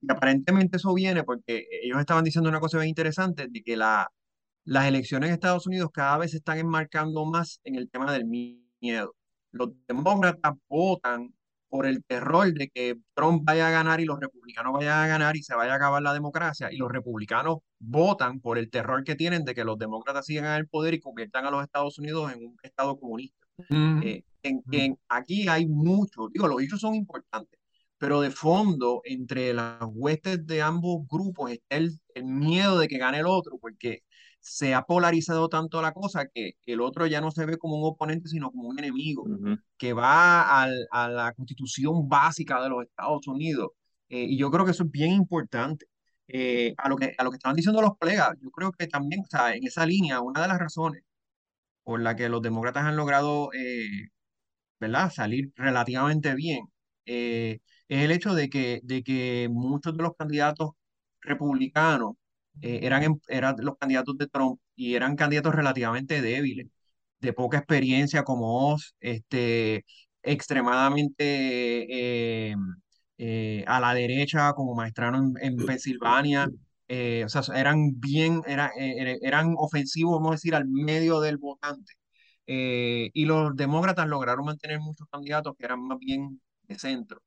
Y 0.00 0.10
aparentemente 0.12 0.76
eso 0.76 0.92
viene 0.94 1.24
porque 1.24 1.66
ellos 1.82 1.98
estaban 2.00 2.24
diciendo 2.24 2.50
una 2.50 2.60
cosa 2.60 2.78
bien 2.78 2.90
interesante, 2.90 3.48
de 3.48 3.62
que 3.62 3.76
la, 3.76 4.10
las 4.64 4.86
elecciones 4.86 5.28
en 5.28 5.34
Estados 5.34 5.66
Unidos 5.66 5.90
cada 5.92 6.18
vez 6.18 6.32
se 6.32 6.38
están 6.38 6.58
enmarcando 6.58 7.24
más 7.24 7.60
en 7.64 7.76
el 7.76 7.90
tema 7.90 8.12
del 8.12 8.26
miedo. 8.26 9.16
Los 9.52 9.70
demócratas 9.88 10.54
votan 10.68 11.34
por 11.70 11.86
el 11.86 12.04
terror 12.04 12.52
de 12.52 12.68
que 12.68 12.96
Trump 13.14 13.44
vaya 13.44 13.68
a 13.68 13.70
ganar 13.70 14.00
y 14.00 14.04
los 14.04 14.20
republicanos 14.20 14.72
vayan 14.74 14.98
a 15.04 15.06
ganar 15.06 15.36
y 15.36 15.42
se 15.42 15.54
vaya 15.54 15.72
a 15.74 15.76
acabar 15.76 16.02
la 16.02 16.12
democracia. 16.12 16.70
Y 16.72 16.76
los 16.76 16.90
republicanos 16.90 17.58
votan 17.78 18.40
por 18.40 18.58
el 18.58 18.68
terror 18.70 19.04
que 19.04 19.14
tienen 19.14 19.44
de 19.44 19.54
que 19.54 19.64
los 19.64 19.78
demócratas 19.78 20.26
sigan 20.26 20.46
en 20.46 20.52
el 20.52 20.68
poder 20.68 20.94
y 20.94 21.00
conviertan 21.00 21.46
a 21.46 21.50
los 21.50 21.62
Estados 21.62 21.98
Unidos 21.98 22.32
en 22.32 22.44
un 22.44 22.56
estado 22.62 22.98
comunista. 22.98 23.46
Eh, 24.02 24.24
en, 24.42 24.62
en, 24.72 24.98
aquí 25.08 25.48
hay 25.48 25.66
mucho, 25.66 26.28
digo, 26.32 26.48
los 26.48 26.60
hechos 26.60 26.80
son 26.80 26.94
importantes, 26.94 27.60
pero 27.98 28.20
de 28.20 28.30
fondo, 28.30 29.02
entre 29.04 29.52
las 29.54 29.78
huestes 29.86 30.46
de 30.46 30.62
ambos 30.62 31.06
grupos 31.08 31.52
está 31.52 31.76
el, 31.76 31.92
el 32.14 32.24
miedo 32.24 32.78
de 32.78 32.88
que 32.88 32.98
gane 32.98 33.18
el 33.18 33.26
otro, 33.26 33.58
porque 33.58 34.02
se 34.40 34.74
ha 34.74 34.82
polarizado 34.82 35.48
tanto 35.48 35.82
la 35.82 35.92
cosa 35.92 36.26
que 36.26 36.54
el 36.66 36.80
otro 36.80 37.06
ya 37.06 37.20
no 37.20 37.30
se 37.30 37.46
ve 37.46 37.58
como 37.58 37.76
un 37.76 37.86
oponente, 37.86 38.28
sino 38.28 38.50
como 38.50 38.68
un 38.68 38.78
enemigo, 38.78 39.26
que 39.76 39.92
va 39.92 40.62
al, 40.62 40.86
a 40.90 41.08
la 41.08 41.32
constitución 41.34 42.08
básica 42.08 42.62
de 42.62 42.70
los 42.70 42.84
Estados 42.84 43.26
Unidos. 43.28 43.70
Eh, 44.08 44.24
y 44.28 44.38
yo 44.38 44.50
creo 44.50 44.64
que 44.64 44.72
eso 44.72 44.84
es 44.84 44.90
bien 44.90 45.12
importante. 45.12 45.86
Eh, 46.28 46.74
a, 46.78 46.88
lo 46.88 46.96
que, 46.96 47.14
a 47.18 47.24
lo 47.24 47.30
que 47.30 47.36
estaban 47.36 47.56
diciendo 47.56 47.82
los 47.82 47.96
colegas, 47.98 48.30
yo 48.40 48.50
creo 48.50 48.72
que 48.72 48.86
también, 48.86 49.22
o 49.22 49.26
sea, 49.28 49.54
en 49.54 49.66
esa 49.66 49.84
línea, 49.86 50.20
una 50.20 50.42
de 50.42 50.48
las 50.48 50.58
razones 50.58 51.02
por 51.82 52.00
la 52.00 52.16
que 52.16 52.28
los 52.28 52.42
demócratas 52.42 52.84
han 52.84 52.96
logrado, 52.96 53.50
eh, 53.54 54.10
¿verdad?, 54.80 55.10
salir 55.12 55.52
relativamente 55.56 56.34
bien, 56.34 56.66
es 57.04 57.60
el 57.88 58.10
hecho 58.12 58.34
de 58.34 58.48
que, 58.50 58.80
de 58.84 59.02
que 59.02 59.48
muchos 59.50 59.96
de 59.96 60.02
los 60.02 60.14
candidatos 60.16 60.70
republicanos 61.20 62.14
eh, 62.62 62.80
eran, 62.82 63.20
eran 63.28 63.56
los 63.58 63.76
candidatos 63.78 64.16
de 64.18 64.28
Trump 64.28 64.60
y 64.76 64.94
eran 64.94 65.16
candidatos 65.16 65.54
relativamente 65.54 66.20
débiles, 66.22 66.68
de 67.20 67.32
poca 67.32 67.58
experiencia 67.58 68.24
como 68.24 68.72
Oz, 68.72 68.94
este, 69.00 69.84
extremadamente 70.22 71.22
eh, 72.50 72.54
eh, 73.18 73.64
a 73.66 73.80
la 73.80 73.94
derecha 73.94 74.52
como 74.54 74.74
maestrano 74.74 75.32
en, 75.40 75.56
Pensilvania. 75.56 76.48
o 76.48 77.28
sea, 77.28 77.42
eran 77.54 78.00
bien, 78.00 78.42
era, 78.46 78.72
eran 78.76 79.54
ofensivos, 79.56 80.18
vamos 80.18 80.32
a 80.32 80.34
decir, 80.34 80.54
al 80.54 80.66
medio 80.68 81.20
del 81.20 81.38
votante. 81.38 81.92
y 82.46 83.24
los 83.26 83.56
demócratas 83.56 84.08
lograron 84.08 84.44
mantener 84.46 84.80
muchos 84.80 85.06
candidatos 85.10 85.54
que 85.58 85.66
eran 85.66 85.82
más 85.82 85.98
bien 85.98 86.40
de 86.64 86.78
centro. 86.78 87.22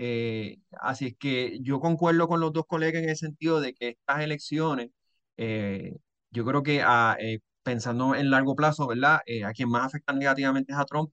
Eh, 0.00 0.60
así 0.80 1.06
es 1.08 1.16
que 1.18 1.58
yo 1.60 1.80
concuerdo 1.80 2.28
con 2.28 2.40
los 2.40 2.52
dos 2.52 2.66
colegas 2.66 3.02
en 3.02 3.08
el 3.10 3.16
sentido 3.16 3.60
de 3.60 3.74
que 3.74 3.88
estas 3.90 4.20
elecciones, 4.22 4.90
eh, 5.36 5.98
yo 6.30 6.44
creo 6.44 6.62
que 6.62 6.82
a, 6.82 7.16
eh, 7.20 7.40
pensando 7.64 8.14
en 8.14 8.30
largo 8.30 8.54
plazo, 8.56 8.86
¿verdad? 8.86 9.20
a 9.44 9.52
quien 9.52 9.68
más 9.70 9.86
afecta 9.86 10.12
negativamente 10.12 10.72
es 10.72 10.78
a 10.78 10.84
Trump. 10.84 11.10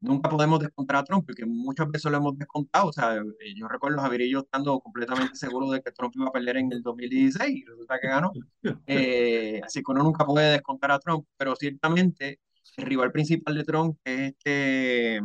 Nunca 0.00 0.28
podemos 0.28 0.60
descontar 0.60 0.96
a 0.96 1.04
Trump 1.04 1.26
porque 1.26 1.46
muchas 1.46 1.88
veces 1.90 2.10
lo 2.10 2.18
hemos 2.18 2.36
descontado. 2.38 2.88
O 2.88 2.92
sea, 2.92 3.22
yo 3.56 3.68
recuerdo 3.68 4.00
a 4.00 4.02
Javier 4.02 4.22
y 4.22 4.30
yo 4.32 4.40
estando 4.40 4.80
completamente 4.80 5.36
seguro 5.36 5.70
de 5.70 5.80
que 5.82 5.92
Trump 5.92 6.14
iba 6.16 6.26
a 6.28 6.32
perder 6.32 6.58
en 6.58 6.72
el 6.72 6.82
2016 6.82 7.56
y 7.56 7.64
resulta 7.64 7.98
que 8.00 8.08
ganó. 8.08 8.32
así 9.64 9.82
que 9.82 9.92
uno 9.92 10.02
nunca 10.02 10.26
puede 10.26 10.52
descontar 10.52 10.90
a 10.92 10.98
Trump, 10.98 11.26
pero 11.36 11.56
ciertamente 11.56 12.40
el 12.76 12.86
rival 12.86 13.12
principal 13.12 13.54
de 13.54 13.64
Trump 13.64 13.98
es 14.04 14.32
este 14.32 15.20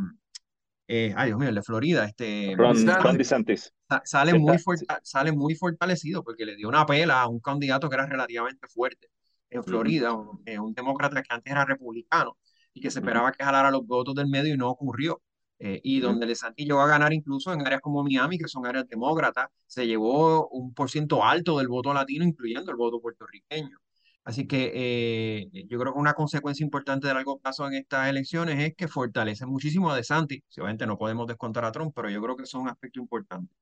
eh, 0.91 1.13
ay 1.15 1.27
Dios 1.27 1.39
mío, 1.39 1.49
el 1.49 1.55
de 1.55 1.61
Florida, 1.61 2.05
este 2.05 2.55
Ron, 2.57 3.15
DeSantis. 3.15 3.71
Sale 4.03 4.33
muy, 4.33 4.57
sale 5.03 5.31
muy 5.31 5.53
fortalecido 5.53 6.23
porque 6.23 6.45
le 6.45 6.55
dio 6.55 6.67
una 6.67 6.83
pela 6.87 7.21
a 7.21 7.27
un 7.27 7.39
candidato 7.39 7.87
que 7.87 7.95
era 7.95 8.07
relativamente 8.07 8.67
fuerte 8.67 9.07
en 9.51 9.63
Florida, 9.63 10.15
eh, 10.45 10.57
un, 10.57 10.73
demócrata 10.73 11.21
que 11.21 11.31
antes 11.31 11.51
era 11.51 11.63
republicano 11.63 12.37
y 12.73 12.81
que 12.81 12.89
se 12.89 12.99
esperaba 12.99 13.31
que 13.31 13.43
jalara 13.43 13.69
los 13.69 13.85
votos 13.85 14.15
del 14.15 14.27
medio 14.27 14.55
y 14.55 14.57
no 14.57 14.67
ocurrió. 14.67 15.21
Eh, 15.59 15.79
y 15.83 15.99
donde 15.99 16.25
DeSantis 16.25 16.65
llegó 16.65 16.79
a 16.79 16.87
ganar 16.87 17.13
incluso 17.13 17.53
en 17.53 17.61
áreas 17.61 17.81
como 17.81 18.01
Miami, 18.01 18.39
que 18.39 18.47
son 18.47 18.65
áreas 18.65 18.87
demócratas, 18.87 19.49
se 19.67 19.85
llevó 19.85 20.47
un 20.49 20.73
por 20.73 20.89
ciento 20.89 21.23
alto 21.23 21.59
del 21.59 21.67
voto 21.67 21.93
latino, 21.93 22.25
incluyendo 22.25 22.71
el 22.71 22.77
voto 22.77 22.99
puertorriqueño. 22.99 23.77
Así 24.23 24.47
que 24.47 24.71
eh, 24.73 25.65
yo 25.67 25.79
creo 25.79 25.93
que 25.93 25.99
una 25.99 26.13
consecuencia 26.13 26.63
importante 26.63 27.07
de 27.07 27.13
largo 27.13 27.39
plazo 27.39 27.67
en 27.67 27.73
estas 27.73 28.09
elecciones 28.09 28.59
es 28.59 28.75
que 28.75 28.87
fortalece 28.87 29.45
muchísimo 29.45 29.89
a 29.89 29.95
DeSantis. 29.95 30.43
Obviamente 30.57 30.85
no 30.85 30.97
podemos 30.97 31.25
descontar 31.27 31.65
a 31.65 31.71
Trump, 31.71 31.93
pero 31.95 32.09
yo 32.09 32.21
creo 32.21 32.35
que 32.35 32.43
es 32.43 32.53
un 32.53 32.69
aspecto 32.69 32.99
importante. 32.99 33.53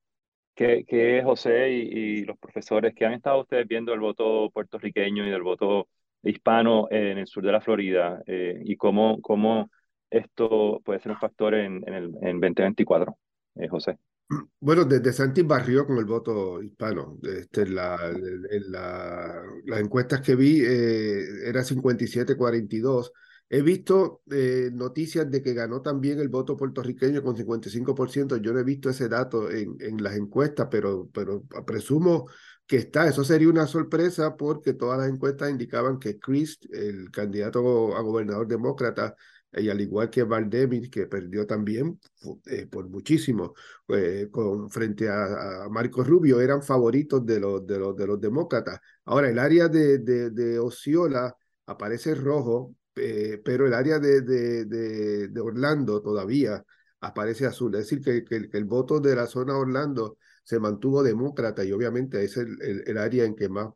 ¿Qué, 0.54 0.84
qué 0.86 1.22
José 1.24 1.70
y, 1.70 2.24
los 2.24 2.36
profesores 2.36 2.94
que 2.94 3.06
han 3.06 3.12
estado 3.12 3.42
ustedes 3.42 3.66
viendo 3.68 3.94
el 3.94 4.00
voto 4.00 4.50
puertorriqueño 4.50 5.26
y 5.26 5.30
el 5.30 5.42
voto 5.42 5.88
hispano 6.22 6.88
en 6.90 7.18
el 7.18 7.26
sur 7.28 7.44
de 7.44 7.52
la 7.52 7.60
Florida 7.60 8.20
eh, 8.26 8.60
y 8.64 8.76
cómo, 8.76 9.20
cómo 9.22 9.70
esto 10.10 10.80
puede 10.84 11.00
ser 11.00 11.12
un 11.12 11.18
factor 11.18 11.54
en, 11.54 11.82
en 11.86 11.94
el 11.94 12.04
en 12.22 12.40
2024, 12.40 13.16
eh, 13.54 13.68
José? 13.68 13.98
Bueno, 14.60 14.84
desde 14.84 15.12
Santi 15.12 15.42
barrió 15.42 15.86
con 15.86 15.96
el 15.98 16.04
voto 16.04 16.62
hispano. 16.62 17.18
Este, 17.22 17.66
la, 17.66 17.96
la, 18.66 19.42
las 19.64 19.80
encuestas 19.80 20.20
que 20.20 20.34
vi 20.34 20.60
eh, 20.62 21.48
era 21.48 21.64
57-42. 21.64 23.12
He 23.48 23.62
visto 23.62 24.20
eh, 24.30 24.68
noticias 24.72 25.30
de 25.30 25.42
que 25.42 25.54
ganó 25.54 25.80
también 25.80 26.18
el 26.20 26.28
voto 26.28 26.56
puertorriqueño 26.56 27.22
con 27.22 27.36
55%. 27.36 28.36
Yo 28.36 28.52
no 28.52 28.58
he 28.60 28.64
visto 28.64 28.90
ese 28.90 29.08
dato 29.08 29.50
en, 29.50 29.76
en 29.80 30.02
las 30.02 30.14
encuestas, 30.16 30.68
pero, 30.70 31.08
pero 31.14 31.42
presumo 31.66 32.26
que 32.66 32.76
está. 32.76 33.08
Eso 33.08 33.24
sería 33.24 33.48
una 33.48 33.66
sorpresa 33.66 34.36
porque 34.36 34.74
todas 34.74 34.98
las 34.98 35.08
encuestas 35.08 35.50
indicaban 35.50 35.98
que 35.98 36.18
Chris, 36.18 36.58
el 36.70 37.10
candidato 37.10 37.96
a 37.96 38.02
gobernador 38.02 38.46
demócrata, 38.46 39.16
y 39.52 39.68
al 39.70 39.80
igual 39.80 40.10
que 40.10 40.22
Valdemir, 40.22 40.90
que 40.90 41.06
perdió 41.06 41.46
también 41.46 41.98
eh, 42.46 42.66
por 42.66 42.88
muchísimo 42.88 43.54
eh, 43.88 44.28
con, 44.30 44.70
frente 44.70 45.08
a, 45.08 45.68
Marcos 45.70 46.06
Rubio, 46.06 46.40
eran 46.40 46.62
favoritos 46.62 47.24
de 47.24 47.40
los, 47.40 47.66
de 47.66 47.78
los, 47.78 47.96
de 47.96 48.06
los 48.06 48.20
demócratas. 48.20 48.80
Ahora, 49.04 49.30
el 49.30 49.38
área 49.38 49.68
de, 49.68 49.98
de, 49.98 50.30
de 50.30 50.58
Osceola 50.58 51.34
aparece 51.66 52.14
rojo, 52.14 52.74
eh, 52.96 53.40
pero 53.44 53.66
el 53.66 53.74
área 53.74 53.98
de, 53.98 54.20
de, 54.22 54.64
de, 55.28 55.40
Orlando 55.40 56.02
todavía 56.02 56.64
aparece 57.00 57.46
azul. 57.46 57.74
Es 57.74 57.88
decir, 57.88 58.00
que, 58.02 58.24
que, 58.24 58.56
el 58.56 58.64
voto 58.64 59.00
de 59.00 59.14
la 59.16 59.26
zona 59.26 59.56
Orlando 59.56 60.18
se 60.44 60.58
mantuvo 60.58 61.02
demócrata 61.02 61.64
y 61.64 61.72
obviamente 61.72 62.22
es 62.24 62.36
el, 62.36 62.60
el, 62.62 62.82
el 62.86 62.98
área 62.98 63.24
en 63.24 63.34
que 63.34 63.48
más 63.48 63.68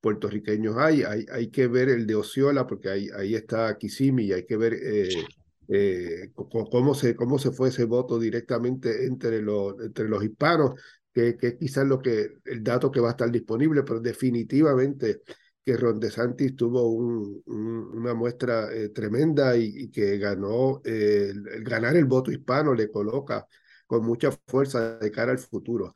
puertorriqueños 0.00 0.76
hay. 0.78 1.02
Hay, 1.02 1.26
hay 1.32 1.50
que 1.50 1.66
ver 1.66 1.88
el 1.88 2.06
de 2.06 2.16
Osceola, 2.16 2.66
porque 2.66 2.90
ahí, 2.90 3.08
ahí 3.16 3.34
está 3.34 3.76
Kisimi, 3.78 4.24
y 4.26 4.32
hay 4.32 4.44
que 4.46 4.56
ver 4.56 4.74
eh, 4.74 5.08
eh, 5.68 6.32
cómo, 6.34 6.94
se, 6.94 7.14
cómo 7.14 7.38
se 7.38 7.52
fue 7.52 7.68
ese 7.68 7.84
voto 7.84 8.18
directamente 8.18 9.06
entre 9.06 9.40
los, 9.42 9.74
entre 9.80 10.08
los 10.08 10.24
hispanos, 10.24 10.80
que, 11.12 11.36
que 11.36 11.48
es 11.48 11.54
quizás 11.54 11.86
lo 11.86 12.00
que, 12.00 12.38
el 12.44 12.62
dato 12.62 12.90
que 12.90 13.00
va 13.00 13.08
a 13.08 13.10
estar 13.12 13.30
disponible, 13.30 13.82
pero 13.82 14.00
definitivamente 14.00 15.22
que 15.64 15.76
Ron 15.76 16.00
DeSantis 16.00 16.56
tuvo 16.56 16.88
un, 16.88 17.42
una 17.46 18.14
muestra 18.14 18.72
eh, 18.72 18.88
tremenda 18.90 19.56
y, 19.56 19.90
que 19.90 20.18
ganó, 20.18 20.80
el, 20.84 21.46
el 21.48 21.64
ganar 21.64 21.96
el 21.96 22.06
voto 22.06 22.30
hispano 22.32 22.74
le 22.74 22.90
coloca 22.90 23.46
con 23.86 24.04
mucha 24.04 24.30
fuerza 24.46 24.98
de 24.98 25.10
cara 25.10 25.32
al 25.32 25.38
futuro 25.38 25.94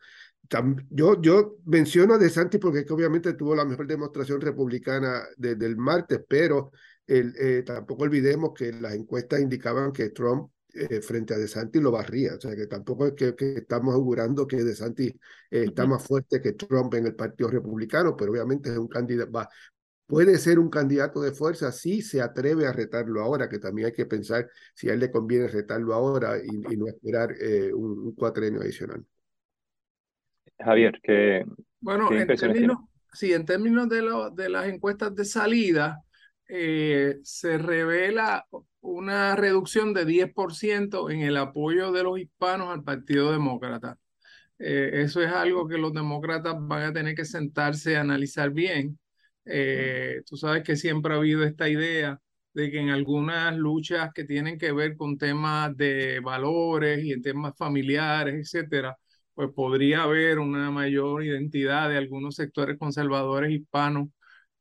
yo, 0.91 1.21
yo 1.21 1.57
menciono 1.65 2.15
a 2.15 2.19
De 2.19 2.31
Santi 2.31 2.59
porque 2.59 2.81
es 2.81 2.87
que 2.87 2.93
obviamente 2.93 3.35
tuvo 3.35 3.55
la 3.55 3.65
mejor 3.65 3.87
demostración 3.87 4.41
republicana 4.41 5.23
desde 5.37 5.67
el 5.67 5.77
martes, 5.77 6.21
pero 6.29 6.71
el, 7.07 7.35
eh, 7.39 7.63
tampoco 7.65 8.05
olvidemos 8.05 8.53
que 8.55 8.73
las 8.73 8.95
encuestas 8.95 9.41
indicaban 9.41 9.93
que 9.93 10.11
Trump 10.11 10.51
eh, 10.73 11.01
frente 11.01 11.35
a 11.35 11.39
De 11.39 11.49
Santi 11.49 11.81
lo 11.81 11.91
barría. 11.91 12.35
O 12.35 12.41
sea, 12.41 12.55
que 12.55 12.67
tampoco 12.67 13.07
es 13.07 13.15
que, 13.15 13.35
estamos 13.57 13.95
augurando 13.95 14.47
que 14.47 14.63
De 14.65 14.75
Santi 14.75 15.07
eh, 15.07 15.65
está 15.67 15.87
más 15.87 16.07
fuerte 16.07 16.41
que 16.41 16.53
Trump 16.53 16.95
en 16.95 17.07
el 17.07 17.15
Partido 17.15 17.51
Republicano, 17.51 18.17
pero 18.17 18.33
obviamente 18.33 18.71
es 18.71 18.79
un 18.79 18.89
candidato, 18.89 19.33
va, 19.33 19.49
puede 20.07 20.39
ser 20.39 20.59
un 20.59 20.71
candidato 20.71 21.21
de 21.21 21.33
fuerza 21.33 21.73
si 21.73 22.03
se 22.03 22.21
atreve 22.21 22.67
a 22.67 22.73
retarlo 22.73 23.23
ahora, 23.23 23.49
que 23.49 23.59
también 23.59 23.87
hay 23.87 23.93
que 23.93 24.07
pensar 24.07 24.49
si 24.75 24.89
a 24.89 24.95
él 24.95 25.01
le 25.01 25.11
conviene 25.11 25.49
retarlo 25.49 25.95
ahora 25.95 26.39
y, 26.39 26.77
no 26.77 26.87
esperar 26.89 27.35
un, 27.75 27.99
un 28.01 28.15
cuatrenio 28.15 28.61
adicional. 28.61 29.05
Javier, 30.59 31.01
¿qué, 31.03 31.45
bueno, 31.81 32.11
en 32.13 32.27
términos, 32.27 32.79
sí, 33.13 33.33
en 33.33 33.45
términos 33.45 33.89
de, 33.89 34.01
lo, 34.01 34.31
de 34.31 34.49
las 34.49 34.67
encuestas 34.67 35.15
de 35.15 35.25
salida, 35.25 36.03
eh, 36.49 37.19
se 37.23 37.59
revela 37.59 38.47
una 38.81 39.35
reducción 39.37 39.93
de 39.95 40.07
10% 40.07 41.11
en 41.11 41.21
el 41.21 41.37
apoyo 41.37 41.93
de 41.93 42.03
los 42.03 42.19
hispanos 42.19 42.71
al 42.71 42.83
Partido 42.83 43.33
Demócrata. 43.33 43.99
Eh, 44.59 45.03
eso 45.03 45.23
es 45.23 45.31
algo 45.31 45.69
que 45.69 45.79
los 45.79 45.93
demócratas 45.93 46.55
van 46.59 46.83
a 46.85 46.93
tener 46.93 47.15
que 47.15 47.25
sentarse 47.25 47.97
a 47.97 48.01
analizar 48.01 48.51
bien. 48.51 48.99
Eh, 49.45 50.23
tú 50.27 50.37
sabes 50.37 50.63
que 50.63 50.77
siempre 50.77 51.13
ha 51.13 51.17
habido 51.17 51.45
esta 51.45 51.69
idea 51.69 52.19
de 52.55 52.71
que 52.71 52.79
en 52.79 52.91
algunas 52.91 53.57
luchas 53.57 54.11
que 54.15 54.25
tienen 54.25 54.59
que 54.59 54.73
ver 54.73 54.97
con 54.97 55.19
temas 55.19 55.77
de 55.77 56.21
valores 56.21 57.05
y 57.05 57.13
en 57.13 57.21
temas 57.21 57.55
familiares, 57.59 58.35
etcétera, 58.37 58.97
pues 59.35 59.51
podría 59.55 60.05
haber 60.05 60.39
una 60.39 60.71
mayor 60.71 61.25
identidad 61.25 61.89
de 61.89 61.99
algunos 61.99 62.37
sectores 62.37 62.79
conservadores 62.79 63.51
hispanos 63.53 64.09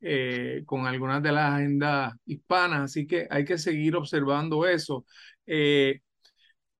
eh, 0.00 0.62
con 0.66 0.86
algunas 0.86 1.22
de 1.22 1.32
las 1.32 1.54
agendas 1.54 2.14
hispanas, 2.26 2.82
así 2.82 3.06
que 3.06 3.26
hay 3.30 3.44
que 3.44 3.58
seguir 3.58 3.96
observando 3.96 4.66
eso. 4.66 5.06
Eh, 5.46 6.00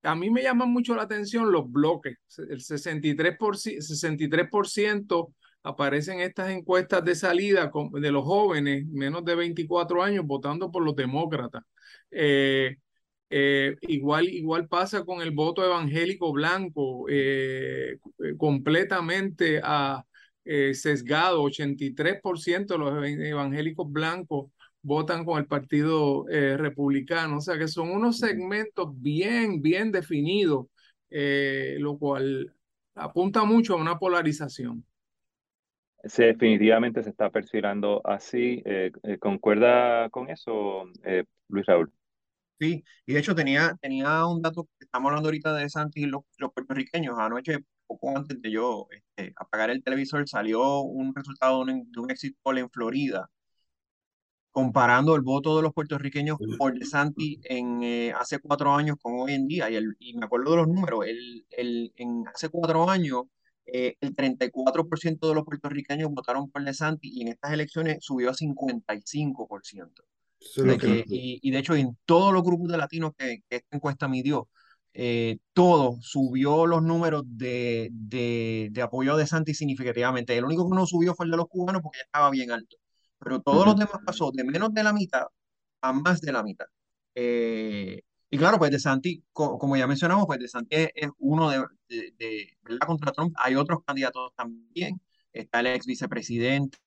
a 0.03 0.15
mí 0.15 0.31
me 0.31 0.43
llaman 0.43 0.71
mucho 0.71 0.95
la 0.95 1.03
atención 1.03 1.51
los 1.51 1.71
bloques. 1.71 2.19
El 2.51 2.61
63%, 2.61 3.81
63 3.81 4.49
aparecen 5.63 6.21
estas 6.21 6.51
encuestas 6.51 7.05
de 7.05 7.15
salida 7.15 7.71
de 7.93 8.13
los 8.13 8.25
jóvenes, 8.25 8.87
menos 8.89 9.25
de 9.25 9.35
24 9.35 10.03
años, 10.03 10.27
votando 10.27 10.71
por 10.71 10.85
los 10.85 10.95
demócratas. 10.95 11.63
Eh, 12.11 12.77
eh, 13.31 13.77
igual, 13.83 14.29
igual 14.29 14.69
pasa 14.69 15.05
con 15.05 15.23
el 15.23 15.31
voto 15.31 15.65
evangélico 15.65 16.33
blanco, 16.33 17.07
eh, 17.09 17.99
completamente 18.37 19.61
a, 19.63 20.05
sesgado, 20.45 21.43
83% 21.43 22.75
de 22.75 22.79
los 22.79 23.09
evangélicos 23.09 23.91
blancos 23.91 24.51
votan 24.83 25.25
con 25.25 25.39
el 25.39 25.47
Partido 25.47 26.27
Republicano, 26.29 27.39
o 27.39 27.41
sea 27.41 27.57
que 27.57 27.67
son 27.67 27.91
unos 27.91 28.19
segmentos 28.19 28.91
bien, 29.01 29.63
bien 29.63 29.91
definidos, 29.91 30.67
lo 31.09 31.97
cual 31.97 32.55
apunta 32.95 33.45
mucho 33.45 33.73
a 33.73 33.81
una 33.81 33.99
polarización. 33.99 34.85
Sí, 36.05 36.25
definitivamente 36.25 37.03
se 37.03 37.09
está 37.09 37.31
percibiendo 37.31 38.03
así. 38.05 38.63
¿Concuerda 39.21 40.11
con 40.11 40.29
eso, 40.29 40.85
Luis 41.49 41.65
Raúl? 41.65 41.91
Sí, 42.61 42.85
y 43.07 43.13
de 43.13 43.19
hecho 43.19 43.35
tenía, 43.35 43.77
tenía 43.81 44.27
un 44.27 44.41
dato, 44.41 44.69
estamos 44.79 45.09
hablando 45.09 45.29
ahorita 45.29 45.55
de 45.55 45.69
Santi 45.69 46.03
y 46.05 46.07
los, 46.07 46.23
puertorriqueños. 46.55 47.19
Anoche, 47.19 47.59
poco 47.87 48.17
antes 48.17 48.41
de 48.41 48.51
yo 48.51 48.87
este, 48.91 49.33
apagar 49.37 49.71
el 49.71 49.83
televisor, 49.83 50.29
salió 50.29 50.81
un 50.81 51.15
resultado 51.15 51.65
de 51.65 51.73
un, 51.73 51.93
de 51.93 52.01
un 52.01 52.11
exit 52.11 52.37
poll 52.43 52.59
en 52.59 52.71
Florida, 52.71 53.29
comparando 54.51 55.17
el 55.17 55.23
voto 55.23 55.57
de 55.57 55.63
los 55.63 55.73
puertorriqueños 55.73 56.39
por 56.59 56.83
Santi 56.87 57.41
en 57.45 57.83
eh, 57.83 58.13
hace 58.13 58.39
cuatro 58.39 58.73
años 58.73 58.97
con 59.03 59.15
hoy 59.21 59.33
en 59.35 59.49
día. 59.49 59.69
Y, 59.69 59.77
el, 59.77 59.97
y 59.99 60.17
me 60.17 60.27
acuerdo 60.27 60.53
de 60.53 60.57
los 60.59 60.69
números, 60.69 61.05
el, 61.07 61.47
el, 61.51 61.93
en 61.97 62.25
hace 62.33 62.49
cuatro 62.49 62.89
años 62.89 63.25
eh, 63.67 63.97
el 64.01 64.15
34% 64.15 65.29
de 65.29 65.35
los 65.35 65.45
puertorriqueños 65.45 66.11
votaron 66.11 66.51
por 66.51 66.75
Santi 66.75 67.11
y 67.13 67.23
en 67.23 67.29
estas 67.29 67.53
elecciones 67.53 67.99
subió 68.01 68.31
a 68.31 68.35
55% 68.35 70.05
y, 71.09 71.51
de 71.51 71.59
hecho, 71.59 71.75
en 71.75 71.97
todos 72.05 72.33
los 72.33 72.43
grupos 72.43 72.69
de 72.69 72.79
latinos 72.79 73.13
que, 73.17 73.43
esta 73.49 73.77
encuesta 73.77 74.09
midió, 74.09 74.49
eh, 74.93 75.39
todo 75.53 75.99
subió 76.01 76.67
los 76.67 76.83
números 76.83 77.25
de, 77.27 77.89
de, 77.93 78.69
de, 78.71 78.83
apoyo 78.83 79.17
de 79.17 79.27
Santi 79.27 79.55
significativamente. 79.55 80.37
El 80.37 80.45
único 80.45 80.69
que 80.69 80.77
no 80.77 80.87
subió 80.87 81.15
fue 81.15 81.27
el 81.27 81.33
de 81.33 81.37
los 81.39 81.49
cubanos 81.49 81.83
porque 81.83 81.99
ya 81.99 82.05
estaba 82.05 82.31
bien 82.31 82.51
alto. 82.51 82.77
Pero 83.19 83.41
todos 83.41 83.67
los 83.67 83.77
demás 83.77 83.99
pasó 84.05 84.31
de 84.33 84.45
menos 84.45 84.73
de 84.73 84.83
la 84.85 84.93
mitad 84.93 85.27
a 85.81 85.93
más 85.93 86.21
de 86.21 86.33
la 86.33 86.43
mitad. 86.43 86.67
Eh, 87.15 88.03
y 88.31 88.39
claro, 88.39 88.59
pues 88.59 88.71
de 88.71 88.81
Santi, 88.81 89.25
como 89.33 89.77
ya 89.77 89.87
mencionamos, 89.87 90.27
pues 90.27 90.41
de 90.41 90.49
Santi 90.49 90.77
es, 90.77 91.11
uno 91.19 91.51
de, 91.51 91.65
de, 91.89 92.15
de, 92.19 92.49
¿verdad? 92.63 92.87
Contra 92.87 93.13
Trump. 93.13 93.35
Hay 93.39 93.55
otros 93.55 93.81
candidatos 93.87 94.33
también 94.37 95.01
está 95.35 95.61
el 95.61 95.67
ex 95.69 95.87
vicepresidente, 95.87 96.79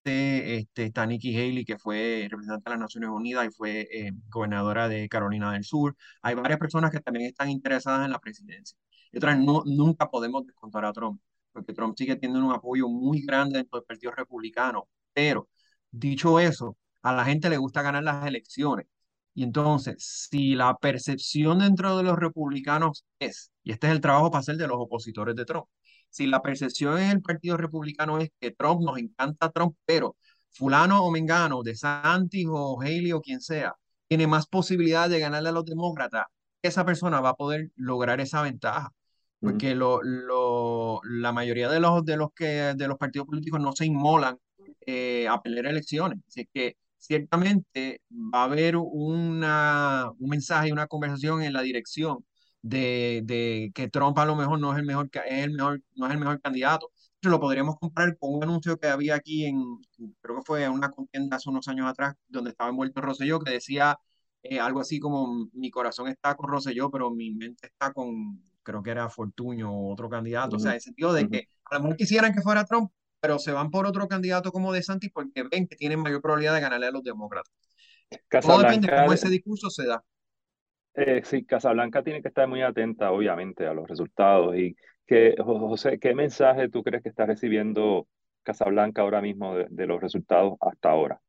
este, 0.58 0.86
está 0.86 1.06
Nikki 1.06 1.36
Haley, 1.36 1.66
que 1.66 1.78
fue 1.78 2.28
representante 2.30 2.70
de 2.70 2.76
las 2.76 2.80
Naciones 2.80 3.10
Unidas 3.10 3.46
y 3.46 3.52
fue 3.52 3.88
eh, 3.92 4.12
gobernadora 4.30 4.88
de 4.88 5.10
Carolina 5.10 5.52
del 5.52 5.64
Sur. 5.66 5.96
Hay 6.22 6.36
varias 6.36 6.60
personas 6.60 6.92
que 6.92 7.02
también 7.02 7.28
están 7.28 7.50
interesadas 7.50 8.06
en 8.06 8.12
la 8.12 8.20
presidencia. 8.20 8.78
Y 9.12 9.18
otras, 9.18 9.38
no, 9.40 9.64
nunca 9.66 10.10
podemos 10.10 10.46
descontar 10.46 10.86
a 10.86 10.94
Trump, 10.94 11.22
porque 11.52 11.74
Trump 11.74 11.96
sigue 11.98 12.16
teniendo 12.16 12.48
un 12.48 12.54
apoyo 12.54 12.88
muy 12.88 13.22
grande 13.22 13.60
dentro 13.60 13.80
del 13.80 13.86
Partido 13.86 14.12
Republicano. 14.14 14.88
Pero, 15.14 15.50
dicho 15.92 16.40
eso, 16.40 16.78
a 17.02 17.14
la 17.14 17.26
gente 17.26 17.50
le 17.50 17.58
gusta 17.58 17.82
ganar 17.82 18.04
las 18.04 18.26
elecciones. 18.26 18.88
Y 19.34 19.44
entonces, 19.44 20.28
si 20.30 20.56
la 20.56 20.76
percepción 20.78 21.60
dentro 21.60 21.98
de 21.98 22.04
los 22.04 22.18
republicanos 22.18 23.06
es, 23.20 23.52
y 23.64 23.72
este 23.72 23.88
es 23.88 23.94
el 23.94 24.02
trabajo 24.02 24.32
para 24.32 24.40
hacer 24.40 24.58
de 24.58 24.68
los 24.68 24.78
opositores 24.80 25.36
de 25.36 25.46
Trump, 25.46 25.68
si 26.10 26.28
la 26.28 26.42
percepción 26.42 27.00
en 27.00 27.12
el 27.12 27.22
Partido 27.22 27.58
Republicano 27.58 28.20
es 28.20 28.30
que 28.40 28.52
Trump 28.52 28.82
nos 28.82 28.98
encanta 28.98 29.52
Trump, 29.52 29.76
pero 29.86 30.16
fulano 30.50 31.04
o 31.04 31.12
mengano, 31.12 31.64
de 31.64 31.76
Santis 31.76 32.48
o 32.50 32.82
Haley 32.82 33.12
o 33.14 33.22
quien 33.22 33.42
sea, 33.42 33.76
tiene 34.08 34.28
más 34.28 34.48
posibilidad 34.48 35.10
de 35.10 35.20
ganarle 35.20 35.50
a 35.50 35.52
los 35.52 35.66
demócratas, 35.66 36.26
esa 36.62 36.86
persona 36.86 37.22
va 37.22 37.30
a 37.30 37.36
poder 37.36 37.72
lograr 37.76 38.22
esa 38.22 38.42
ventaja. 38.42 38.92
Porque 39.40 39.76
lo, 39.76 40.02
lo, 40.02 41.00
la 41.04 41.32
mayoría 41.32 41.70
de 41.70 41.80
los, 41.80 42.04
de, 42.04 42.18
los 42.18 42.30
que, 42.34 42.74
de 42.76 42.88
los 42.88 42.98
partidos 42.98 43.28
políticos 43.28 43.62
no 43.62 43.72
se 43.72 43.86
inmolan 43.86 44.36
eh, 44.86 45.28
a 45.28 45.42
pelear 45.42 45.68
elecciones. 45.68 46.20
Así 46.28 46.50
que 46.52 46.76
ciertamente 46.98 48.02
va 48.12 48.42
a 48.42 48.44
haber 48.46 48.78
una, 48.78 50.10
un 50.18 50.30
mensaje 50.30 50.70
y 50.70 50.72
una 50.72 50.88
conversación 50.88 51.44
en 51.44 51.54
la 51.54 51.62
dirección 51.62 52.26
de, 52.68 53.22
de, 53.24 53.72
que 53.74 53.90
Trump 53.90 54.18
a 54.20 54.26
lo 54.26 54.36
mejor 54.36 54.60
no 54.60 54.72
es 54.74 54.80
el 54.80 54.86
mejor, 54.86 55.10
es 55.12 55.44
el 55.44 55.52
mejor, 55.54 55.82
no 55.96 56.06
es 56.08 56.12
el 56.12 56.20
mejor 56.20 56.42
candidato. 56.42 56.92
Lo 57.22 57.40
podríamos 57.40 57.78
comparar 57.78 58.18
con 58.18 58.36
un 58.36 58.44
anuncio 58.44 58.78
que 58.78 58.88
había 58.88 59.16
aquí 59.16 59.46
en, 59.46 59.62
creo 60.22 60.38
que 60.38 60.44
fue 60.46 60.70
una 60.70 60.92
contienda 60.92 61.38
hace 61.38 61.50
unos 61.50 61.68
años 61.68 61.88
atrás, 61.88 62.16
donde 62.28 62.52
estaba 62.52 62.70
envuelto 62.70 63.02
Rosselló, 63.02 63.40
que 63.40 63.52
decía 63.52 63.98
eh, 64.44 64.60
algo 64.60 64.80
así 64.80 65.00
como, 65.00 65.50
mi 65.54 65.72
corazón 65.72 66.08
está 66.08 66.36
con 66.36 66.50
Rosselló, 66.50 66.90
pero 66.90 67.10
mi 67.12 67.34
mente 67.34 67.68
está 67.68 67.92
con, 67.92 68.42
creo 68.64 68.84
que 68.84 68.92
era 68.92 69.10
Fortuño 69.10 69.72
o 69.72 69.92
otro 69.92 70.10
candidato. 70.10 70.58
O 70.58 70.60
sea, 70.60 70.72
en 70.72 70.76
el 70.76 70.82
sentido 70.82 71.14
de 71.14 71.28
que 71.28 71.50
a 71.66 71.76
lo 71.76 71.84
mejor 71.84 71.98
quisieran 71.98 72.34
que 72.34 72.42
fuera 72.42 72.66
Trump, 72.66 72.92
pero 73.20 73.40
se 73.40 73.52
van 73.52 73.72
por 73.72 73.88
otro 73.88 74.08
candidato 74.08 74.52
como 74.52 74.72
De 74.72 74.84
Santis 74.84 75.12
porque 75.12 75.44
ven 75.44 75.68
que 75.68 75.76
tienen 75.76 76.00
mayor 76.00 76.22
probabilidad 76.22 76.54
de 76.54 76.62
ganarle 76.62 76.88
a 76.88 76.92
los 76.92 77.04
demócratas. 77.04 77.52
Todo 78.42 78.60
depende 78.60 78.88
de 78.88 78.96
cómo 78.96 79.14
ese 79.14 79.30
discurso 79.30 79.70
se 79.70 79.86
da. 79.86 80.04
Eh, 80.98 81.22
sí, 81.24 81.46
Casablanca 81.46 82.02
tiene 82.02 82.24
que 82.24 82.28
estar 82.28 82.48
muy 82.48 82.64
atenta, 82.64 83.12
obviamente, 83.12 83.68
a 83.68 83.74
los 83.74 83.88
resultados. 83.88 84.58
Y 84.58 84.76
que, 85.06 85.36
José, 85.38 86.00
¿qué 86.00 86.16
mensaje 86.16 86.70
tú 86.70 86.84
crees 86.84 87.04
que 87.04 87.10
está 87.10 87.28
recibiendo 87.28 88.08
Casablanca 88.42 89.04
ahora 89.04 89.22
mismo 89.22 89.56
de, 89.56 89.86
los 89.86 90.02
resultados 90.02 90.56
hasta 90.60 90.90
ahora? 90.90 91.22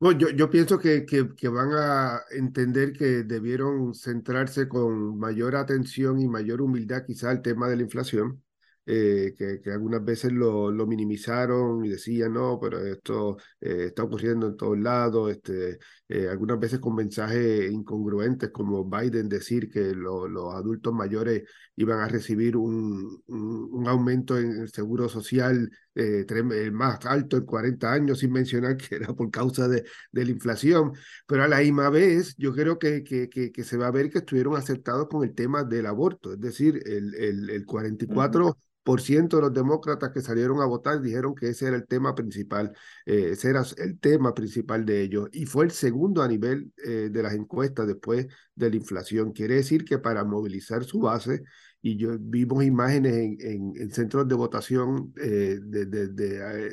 Bueno, 0.00 0.18
yo, 0.18 0.30
yo 0.30 0.50
pienso 0.50 0.80
que, 0.80 1.06
que, 1.06 1.28
que, 1.36 1.48
van 1.48 1.70
a 1.74 2.22
entender 2.36 2.92
que 2.92 3.22
debieron 3.22 3.94
centrarse 3.94 4.68
con 4.68 5.16
mayor 5.16 5.54
atención 5.54 6.18
y 6.18 6.26
mayor 6.26 6.60
humildad 6.60 7.04
quizá 7.06 7.30
el 7.30 7.40
tema 7.40 7.68
de 7.68 7.76
la 7.76 7.82
inflación 7.82 8.42
eh, 8.84 9.32
que, 9.38 9.60
que, 9.60 9.70
algunas 9.70 10.04
veces 10.04 10.32
lo, 10.32 10.72
lo, 10.72 10.86
minimizaron 10.88 11.84
y 11.84 11.90
decían, 11.90 12.32
no, 12.32 12.58
pero 12.60 12.84
esto 12.84 13.36
eh, 13.60 13.86
está 13.88 14.02
ocurriendo 14.02 14.48
en 14.48 14.56
todos 14.56 14.76
lados, 14.76 15.30
este, 15.30 15.78
eh, 16.08 16.26
algunas 16.28 16.58
veces 16.58 16.80
con 16.80 16.96
mensajes 16.96 17.70
incongruentes 17.70 18.50
como 18.50 18.84
Biden 18.84 19.28
decir 19.28 19.70
que 19.70 19.94
los 19.94 20.54
adultos 20.54 20.92
mayores 20.92 21.44
iban 21.76 22.00
a 22.00 22.08
recibir 22.08 22.56
un, 22.56 23.22
un, 23.26 23.88
aumento 23.88 24.36
en 24.36 24.50
el 24.62 24.68
seguro 24.72 25.08
social 25.08 25.70
el 25.94 26.72
más 26.72 27.04
alto 27.06 27.36
en 27.36 27.44
40 27.44 27.92
años, 27.92 28.18
sin 28.18 28.32
mencionar 28.32 28.76
que 28.76 28.96
era 28.96 29.12
por 29.14 29.30
causa 29.30 29.68
de, 29.68 29.84
de 30.10 30.24
la 30.24 30.30
inflación, 30.30 30.92
pero 31.26 31.44
a 31.44 31.48
la 31.48 31.60
misma 31.60 31.88
vez 31.90 32.34
yo 32.36 32.52
creo 32.52 32.78
que, 32.78 33.04
que, 33.04 33.28
que, 33.28 33.52
que, 33.52 33.64
se 33.64 33.76
va 33.76 33.88
a 33.88 33.90
ver 33.90 34.10
que 34.10 34.18
estuvieron 34.18 34.56
acertados 34.56 35.08
con 35.08 35.22
el 35.24 35.34
tema 35.34 35.64
del 35.64 35.86
aborto, 35.86 36.32
es 36.32 36.40
decir, 36.40 36.82
el, 36.86 37.14
el, 37.14 37.50
el 37.50 37.64
44 37.66 38.44
por 38.46 38.50
ciento 38.50 38.72
de 38.84 39.40
los 39.40 39.52
demócratas 39.54 40.10
que 40.10 40.20
salieron 40.20 40.60
a 40.60 40.66
votar 40.66 41.00
dijeron 41.00 41.34
que 41.34 41.48
ese 41.50 41.68
era 41.68 41.76
el 41.76 41.86
tema 41.86 42.14
principal, 42.14 42.72
eh, 43.06 43.30
ese 43.32 43.50
era 43.50 43.64
el 43.78 43.98
tema 43.98 44.34
principal 44.34 44.84
de 44.84 45.02
ellos 45.02 45.28
y 45.32 45.46
fue 45.46 45.64
el 45.64 45.70
segundo 45.70 46.22
a 46.22 46.28
nivel 46.28 46.72
eh, 46.84 47.08
de 47.10 47.22
las 47.22 47.34
encuestas 47.34 47.86
después 47.86 48.26
de 48.54 48.70
la 48.70 48.76
inflación. 48.76 49.32
Quiere 49.32 49.54
decir 49.56 49.84
que 49.84 49.98
para 49.98 50.24
movilizar 50.24 50.84
su 50.84 51.00
base, 51.00 51.42
y 51.80 51.96
yo 51.96 52.16
vimos 52.18 52.64
imágenes 52.64 53.14
en, 53.14 53.72
en, 53.76 53.90
centros 53.92 54.26
de 54.28 54.34
votación 54.34 55.12
eh, 55.20 55.58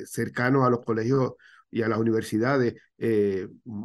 cercanos 0.06 0.66
a 0.66 0.70
los 0.70 0.84
colegios 0.84 1.34
y 1.72 1.84
a 1.84 1.88
las 1.88 2.00
universidades 2.00 2.74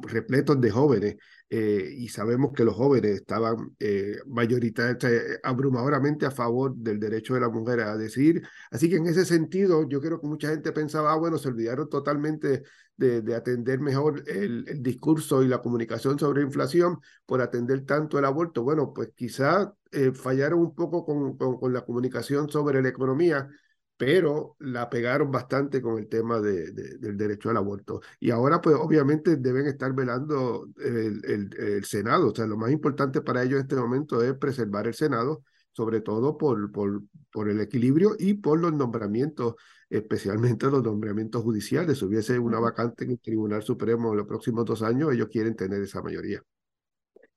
repletos 0.02 0.60
de 0.60 0.70
jóvenes 0.70 1.16
eh, 1.56 1.94
y 1.98 2.08
sabemos 2.08 2.50
que 2.52 2.64
los 2.64 2.74
jóvenes 2.74 3.12
estaban 3.12 3.76
eh, 3.78 4.16
mayoritariamente, 4.26 5.38
abrumadoramente 5.44 6.26
a 6.26 6.32
favor 6.32 6.74
del 6.74 6.98
derecho 6.98 7.34
de 7.34 7.40
la 7.42 7.48
mujer 7.48 7.78
a 7.78 7.96
decidir. 7.96 8.42
Así 8.72 8.90
que 8.90 8.96
en 8.96 9.06
ese 9.06 9.24
sentido, 9.24 9.88
yo 9.88 10.00
creo 10.00 10.20
que 10.20 10.26
mucha 10.26 10.48
gente 10.48 10.72
pensaba, 10.72 11.12
ah, 11.12 11.16
bueno, 11.16 11.38
se 11.38 11.46
olvidaron 11.46 11.88
totalmente 11.88 12.64
de, 12.96 13.22
de 13.22 13.34
atender 13.36 13.78
mejor 13.78 14.24
el, 14.26 14.82
discurso 14.82 15.44
y 15.44 15.48
la 15.48 15.62
comunicación 15.62 16.18
sobre 16.18 16.42
inflación 16.42 16.98
por 17.24 17.40
atender 17.40 17.84
tanto 17.84 18.18
el 18.18 18.24
aborto. 18.24 18.64
Bueno, 18.64 18.92
pues 18.92 19.10
quizá 19.14 19.72
eh, 19.92 20.10
fallaron 20.10 20.58
un 20.58 20.74
poco 20.74 21.06
con, 21.06 21.36
con 21.36 21.72
la 21.72 21.84
comunicación 21.84 22.48
sobre 22.48 22.82
la 22.82 22.88
economía 22.88 23.48
pero 23.96 24.57
la 24.59 24.90
pegaron 24.90 25.30
bastante 25.30 25.80
con 25.80 25.98
el 25.98 26.09
tema 26.09 26.40
de, 26.40 26.72
de, 26.72 26.98
del 26.98 27.16
derecho 27.16 27.50
al 27.50 27.57
aborto. 27.57 28.00
Y 28.18 28.30
ahora, 28.30 28.61
pues 28.61 28.76
obviamente 28.76 29.37
deben 29.37 29.66
estar 29.66 29.92
velando 29.94 30.68
el, 30.78 31.24
el, 31.24 31.50
el, 31.59 31.85
Senado. 31.85 32.30
O 32.30 32.35
sea, 32.35 32.46
lo 32.46 32.57
más 32.57 32.70
importante 32.72 33.20
para 33.22 33.42
ellos 33.42 33.54
en 33.61 33.62
este 33.62 33.76
momento 33.76 34.22
es 34.22 34.35
preservar 34.35 34.87
el 34.88 34.94
Senado, 34.94 35.44
sobre 35.72 36.00
todo 36.00 36.37
por, 36.37 36.72
por, 36.72 37.02
por 37.30 37.48
el 37.48 37.61
equilibrio 37.61 38.16
y 38.18 38.35
por 38.35 38.61
los 38.61 38.72
nombramientos, 38.72 39.54
especialmente 39.88 40.66
los 40.70 40.83
nombramientos 40.83 41.42
judiciales. 41.42 41.98
Si 41.98 42.04
hubiese 42.04 42.38
una 42.38 42.59
vacante 42.61 43.04
en 43.04 43.12
el 43.12 43.20
Tribunal 43.20 43.62
Supremo 43.62 44.11
en 44.11 44.18
los 44.18 44.26
próximos 44.26 44.64
dos 44.64 44.83
años, 44.83 45.12
ellos 45.12 45.28
quieren 45.30 45.54
tener 45.57 45.83
esa 45.83 46.02
mayoría. 46.02 46.42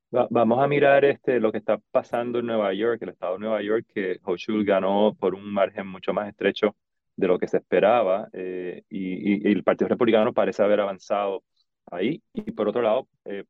Vamos 0.10 0.63
a 0.63 0.67
mirar 0.67 1.04
este, 1.04 1.39
lo 1.41 1.52
que 1.52 1.58
está 1.58 1.80
pasando 1.91 2.39
en 2.39 2.46
Nueva 2.46 2.74
York, 2.74 3.02
el 3.02 3.10
estado 3.10 3.34
de 3.34 3.39
Nueva 3.39 3.62
York, 3.62 3.86
que 3.93 4.20
Hochul 4.24 4.63
ganó 4.63 5.13
por 5.20 5.36
un 5.36 5.52
margen 5.52 5.86
mucho 5.88 6.13
más 6.13 6.30
estrecho 6.30 6.78
de 7.17 7.28
lo 7.28 7.38
que 7.38 7.48
se 7.48 7.58
esperaba 7.58 8.30
eh, 8.32 8.84
y, 8.89 9.50
y, 9.50 9.52
el 9.52 9.63
Partido 9.63 9.89
Republicano 9.89 10.34
parece 10.34 10.63
haber 10.63 10.80
avanzado 10.80 11.43
ahí. 11.91 12.22
Y 12.32 12.52
por 12.52 12.70
otro 12.70 12.82
lado, 12.82 13.10
eh, 13.26 13.43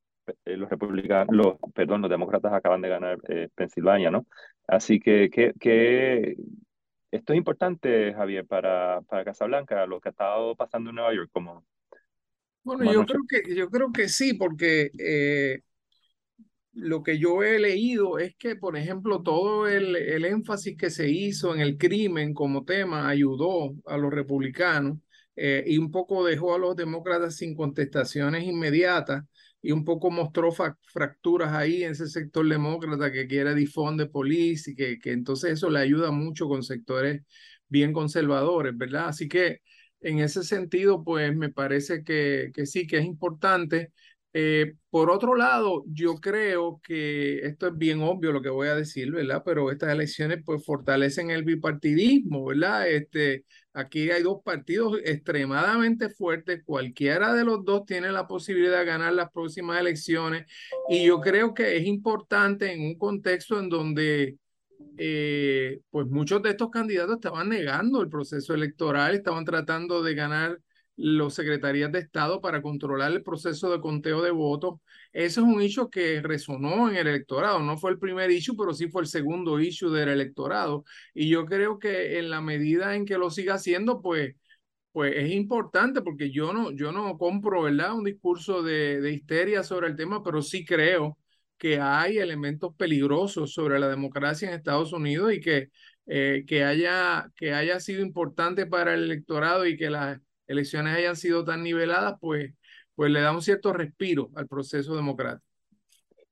eh 0.46 0.58
los 0.58 0.68
republicanos, 0.68 1.36
los, 1.36 1.58
perdón, 1.76 2.02
los 2.02 2.10
demócratas 2.10 2.52
acaban 2.52 2.82
de 2.82 2.90
ganar 2.90 3.20
eh, 3.28 3.50
Pensilvania, 3.54 4.10
¿no? 4.10 4.26
Así 4.68 5.00
que, 5.00 5.30
que, 5.30 5.54
que, 5.60 6.38
esto 7.12 7.34
es 7.34 7.38
importante, 7.38 8.14
Javier, 8.16 8.48
para, 8.48 9.02
para 9.02 9.26
Casablanca, 9.26 9.86
lo 9.86 10.02
que 10.02 10.10
ha 10.10 10.12
estado 10.12 10.56
pasando 10.56 10.90
en 10.90 10.96
Nueva 10.96 11.14
York. 11.14 11.30
Como, 11.32 11.64
bueno, 12.64 12.80
como 12.80 12.94
yo 12.94 13.06
creo, 13.06 13.22
que, 13.30 13.56
yo 13.56 13.70
creo 13.70 13.92
que 13.92 14.10
sí, 14.10 14.34
porque 14.34 14.90
lo 16.78 17.04
que 17.04 17.18
yo 17.20 17.44
he 17.44 17.60
leído 17.60 18.20
es 18.20 18.36
que, 18.36 18.56
por 18.56 18.78
ejemplo, 18.78 19.24
todo 19.24 19.68
el, 19.68 19.96
el, 19.96 20.26
énfasis 20.26 20.78
que 20.78 20.90
se 20.90 21.10
hizo 21.10 21.54
en 21.56 21.62
el 21.62 21.78
crimen 21.78 22.34
como 22.34 22.66
tema 22.66 23.10
ayudó 23.10 23.76
a 23.86 23.98
los 23.98 24.14
republicanos 24.14 25.00
eh, 25.36 25.64
y 25.68 25.78
un 25.80 25.92
poco 25.92 26.26
dejó 26.26 26.56
a 26.56 26.60
los 26.60 26.76
demócratas 26.76 27.36
sin 27.38 27.56
contestaciones 27.56 28.44
inmediatas 28.44 29.24
y 29.62 29.72
un 29.72 29.84
poco 29.84 30.12
mostró 30.12 30.52
fracturas 30.52 31.54
ahí 31.54 31.84
en 31.84 31.92
ese 31.92 32.08
sector 32.08 32.48
demócrata 32.48 33.12
que 33.12 33.28
quiere 33.28 33.56
difunde 33.56 34.06
police 34.08 34.72
y 34.72 34.76
que, 34.76 35.00
que 35.00 35.12
entonces 35.12 35.54
eso 35.54 35.70
le 35.70 35.80
ayuda 35.80 36.12
mucho 36.12 36.48
con 36.48 36.64
sectores 36.64 37.24
bien 37.68 37.92
conservadores, 37.94 38.78
¿verdad? 38.78 39.08
Así 39.10 39.28
que 39.28 39.62
en 40.02 40.20
ese 40.20 40.44
sentido, 40.44 41.04
pues 41.04 41.36
me 41.36 41.50
parece 41.50 42.04
que, 42.04 42.52
que 42.54 42.66
sí, 42.66 42.88
que 42.88 43.00
es 43.00 43.06
importante. 43.06 43.94
Eh, 44.34 44.76
por 44.90 45.10
otro 45.10 45.36
lado, 45.36 45.84
yo 45.88 46.16
creo 46.16 46.80
que 46.84 47.40
esto 47.40 47.68
es 47.68 47.78
bien 47.78 48.02
obvio 48.02 48.32
lo 48.32 48.42
que 48.42 48.50
voy 48.50 48.68
a 48.68 48.76
decir, 48.76 49.12
¿verdad? 49.12 49.42
Pero 49.46 49.72
estas 49.72 49.92
elecciones 49.92 50.44
pues 50.46 50.64
fortalecen 50.66 51.32
el 51.32 51.44
bipartidismo, 51.44 52.46
¿verdad? 52.46 52.88
Este, 52.90 53.46
aquí 53.74 54.12
hay 54.12 54.24
dos 54.24 54.42
partidos 54.44 55.00
extremadamente 55.04 56.10
fuertes, 56.10 56.62
cualquiera 56.66 57.34
de 57.34 57.46
los 57.46 57.64
dos 57.64 57.86
tiene 57.86 58.12
la 58.12 58.28
posibilidad 58.28 58.80
de 58.80 58.86
ganar 58.86 59.14
las 59.14 59.32
próximas 59.32 59.80
elecciones 59.80 60.46
y 60.90 61.06
yo 61.06 61.20
creo 61.22 61.54
que 61.54 61.78
es 61.78 61.86
importante 61.86 62.72
en 62.74 62.82
un 62.82 62.98
contexto 62.98 63.60
en 63.60 63.70
donde 63.70 64.38
eh, 64.98 65.80
pues 65.90 66.08
muchos 66.08 66.42
de 66.42 66.52
estos 66.52 66.70
candidatos 66.70 67.16
estaban 67.16 67.50
negando 67.50 68.02
el 68.02 68.10
proceso 68.10 68.54
electoral, 68.54 69.16
estaban 69.16 69.46
tratando 69.46 70.04
de 70.04 70.16
ganar 70.16 70.60
los 70.98 71.36
secretarías 71.36 71.92
de 71.92 72.00
Estado 72.00 72.42
para 72.42 72.62
controlar 72.62 73.12
el 73.12 73.24
proceso 73.24 73.72
de 73.72 73.80
conteo 73.80 74.22
de 74.22 74.32
votos. 74.32 74.80
Ese 75.14 75.40
es 75.40 75.46
un 75.46 75.62
hecho 75.62 75.90
que 75.90 76.22
resonó 76.22 76.90
en 76.90 76.98
el 76.98 77.08
electorado. 77.08 77.60
No 77.60 77.78
fue 77.78 77.92
el 77.92 78.00
primer 78.00 78.32
issue, 78.32 78.56
pero 78.58 78.74
sí 78.74 78.90
fue 78.90 79.04
el 79.04 79.08
segundo 79.08 79.60
issue 79.60 79.92
del 79.92 80.10
electorado. 80.10 80.84
Y 81.14 81.30
yo 81.30 81.46
creo 81.46 81.80
que 81.80 82.20
en 82.20 82.30
la 82.30 82.42
medida 82.42 82.96
en 82.96 83.06
que 83.06 83.18
lo 83.18 83.30
siga 83.30 83.56
haciendo, 83.56 84.02
pues, 84.02 84.36
pues 84.92 85.14
es 85.16 85.32
importante 85.32 86.02
porque 86.02 86.32
yo 86.32 86.54
no, 86.54 86.72
yo 86.72 86.92
no 86.92 87.18
compro, 87.18 87.64
¿verdad? 87.64 87.94
Un 87.96 88.04
discurso 88.06 88.64
de, 88.64 89.00
de 89.02 89.14
histeria 89.14 89.64
sobre 89.64 89.88
el 89.88 89.96
tema, 89.96 90.24
pero 90.24 90.42
sí 90.42 90.66
creo 90.66 91.18
que 91.58 91.80
hay 91.80 92.18
elementos 92.20 92.76
peligrosos 92.76 93.54
sobre 93.54 93.80
la 93.80 93.90
democracia 93.90 94.48
en 94.48 94.56
Estados 94.56 94.94
Unidos 94.94 95.34
y 95.34 95.40
que, 95.42 95.70
eh, 96.08 96.44
que, 96.48 96.64
haya, 96.64 97.32
que 97.36 97.54
haya 97.54 97.80
sido 97.80 98.02
importante 98.02 98.66
para 98.66 98.94
el 98.94 99.04
electorado 99.04 99.66
y 99.66 99.78
que 99.78 99.90
la 99.90 100.22
elecciones 100.48 100.96
hayan 100.96 101.16
sido 101.16 101.44
tan 101.44 101.64
niveladas, 101.64 102.16
pues, 102.20 102.54
pues 102.96 103.12
le 103.12 103.22
da 103.22 103.32
un 103.32 103.42
cierto 103.42 103.74
respiro 103.74 104.30
al 104.36 104.48
proceso 104.48 104.96
democrático. 104.96 105.44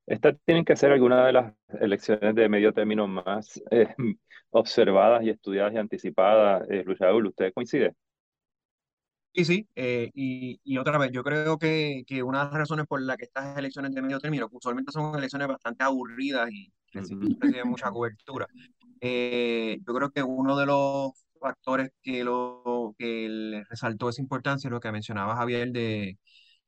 Estas 0.07 0.35
tienen 0.45 0.65
que 0.65 0.75
ser 0.75 0.91
algunas 0.91 1.25
de 1.25 1.33
las 1.33 1.53
elecciones 1.79 2.35
de 2.35 2.47
medio 2.47 2.73
término 2.73 3.07
más 3.07 3.61
eh, 3.71 3.93
observadas 4.51 5.23
y 5.23 5.29
estudiadas 5.29 5.73
y 5.73 5.77
anticipadas. 5.77 6.69
Eh, 6.69 6.83
Luis 6.85 6.99
Raúl, 6.99 7.27
¿usted 7.27 7.51
coincide? 7.53 7.93
Sí, 9.33 9.43
sí, 9.43 9.67
eh, 9.75 10.11
y, 10.13 10.61
y, 10.63 10.77
otra 10.77 10.97
vez, 10.97 11.11
yo 11.11 11.21
creo 11.21 11.57
que, 11.57 12.03
que 12.07 12.23
una 12.23 12.39
de 12.39 12.45
las 12.45 12.53
razones 12.53 12.85
por 12.87 13.01
las 13.01 13.17
que 13.17 13.25
estas 13.25 13.57
elecciones 13.57 13.93
de 13.93 14.01
medio 14.01 14.17
término, 14.17 14.47
que 14.47 14.55
usualmente 14.55 14.93
son 14.93 15.13
elecciones 15.13 15.49
bastante 15.49 15.83
aburridas 15.83 16.49
y 16.51 16.71
reciben 16.93 17.35
uh 17.41 17.65
mucha 17.65 17.91
cobertura, 17.91 18.47
eh, 19.01 19.77
yo 19.85 19.93
creo 19.93 20.09
que 20.09 20.23
uno 20.23 20.55
de 20.55 20.65
los 20.65 21.11
factores 21.37 21.91
que, 22.01 22.23
lo, 22.23 22.63
que 22.63 22.63
le 22.63 22.64
resaltó 23.75 24.09
esa 24.09 24.21
importancia, 24.21 24.69
lo 24.69 24.79
que 24.79 24.91
mencionaba 24.91 25.35
Javier, 25.35 25.71
de, 25.71 26.17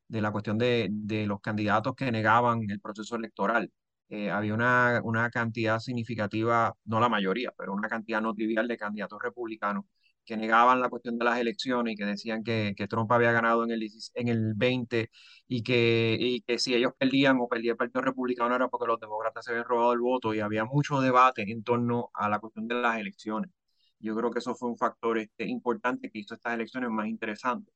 de 0.07 0.21
la 0.21 0.31
cuestión 0.31 0.57
de, 0.57 0.87
de, 0.91 1.27
los 1.27 1.41
candidatos 1.41 1.95
que 1.95 2.11
negaban 2.11 2.69
el 2.69 2.79
proceso 2.81 3.15
electoral. 3.15 3.71
Eh, 4.09 4.31
había 4.31 4.53
una, 4.53 5.01
una 5.03 5.29
cantidad 5.29 5.79
significativa, 5.79 6.73
no 6.85 6.99
la 6.99 7.09
mayoría, 7.09 7.51
pero 7.57 7.73
una 7.73 7.89
cantidad 7.89 8.21
no 8.21 8.33
trivial 8.33 8.67
de 8.67 8.77
candidatos 8.77 9.19
republicanos 9.21 9.85
que 10.25 10.37
negaban 10.37 10.81
la 10.81 10.89
cuestión 10.89 11.17
de 11.17 11.25
las 11.25 11.39
elecciones 11.39 11.93
y 11.93 11.97
que 11.97 12.05
decían 12.05 12.43
que, 12.43 12.73
que 12.75 12.87
Trump 12.87 13.11
había 13.11 13.31
ganado 13.31 13.63
en 13.63 13.71
el, 13.71 13.87
en 14.13 14.27
el 14.27 14.53
20 14.55 15.09
y 15.47 15.63
que, 15.63 16.17
y 16.19 16.41
que 16.41 16.59
si 16.59 16.75
ellos 16.75 16.91
perdían 16.97 17.37
o 17.39 17.47
perdía 17.47 17.71
el 17.71 17.77
Partido 17.77 18.01
Republicano 18.01 18.55
era 18.55 18.67
porque 18.67 18.87
los 18.87 18.99
demócratas 18.99 19.45
se 19.45 19.51
habían 19.51 19.65
robado 19.65 19.93
el 19.93 19.99
voto 19.99 20.33
y 20.33 20.41
había 20.41 20.65
mucho 20.65 20.99
debate 21.01 21.49
en 21.49 21.63
torno 21.63 22.09
a 22.13 22.29
la 22.29 22.39
cuestión 22.39 22.67
de 22.67 22.75
las 22.75 22.97
elecciones. 22.99 23.51
Yo 23.99 24.15
creo 24.15 24.31
que 24.31 24.39
eso 24.39 24.55
fue 24.55 24.69
un 24.69 24.77
factor 24.77 25.17
este, 25.17 25.45
importante 25.47 26.09
que 26.09 26.19
hizo 26.19 26.35
estas 26.35 26.53
elecciones 26.53 26.89
más 26.89 27.07
interesantes. 27.07 27.73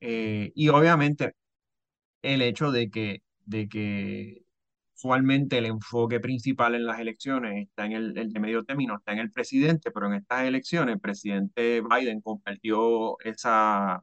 Eh, 0.00 0.52
y 0.54 0.68
obviamente 0.68 1.34
el 2.22 2.42
hecho 2.42 2.70
de 2.72 2.90
que, 2.90 3.22
de 3.46 3.68
que 3.68 4.42
usualmente 4.94 5.58
el 5.58 5.66
enfoque 5.66 6.20
principal 6.20 6.74
en 6.74 6.86
las 6.86 7.00
elecciones 7.00 7.68
está 7.68 7.86
en 7.86 7.92
el, 7.92 8.18
el, 8.18 8.32
de 8.32 8.40
medio 8.40 8.64
término, 8.64 8.96
está 8.96 9.12
en 9.12 9.18
el 9.20 9.30
presidente, 9.30 9.90
pero 9.90 10.06
en 10.06 10.14
estas 10.14 10.44
elecciones 10.44 10.94
el 10.94 11.00
presidente 11.00 11.82
Biden 11.82 12.20
compartió 12.20 13.18
esa, 13.20 14.02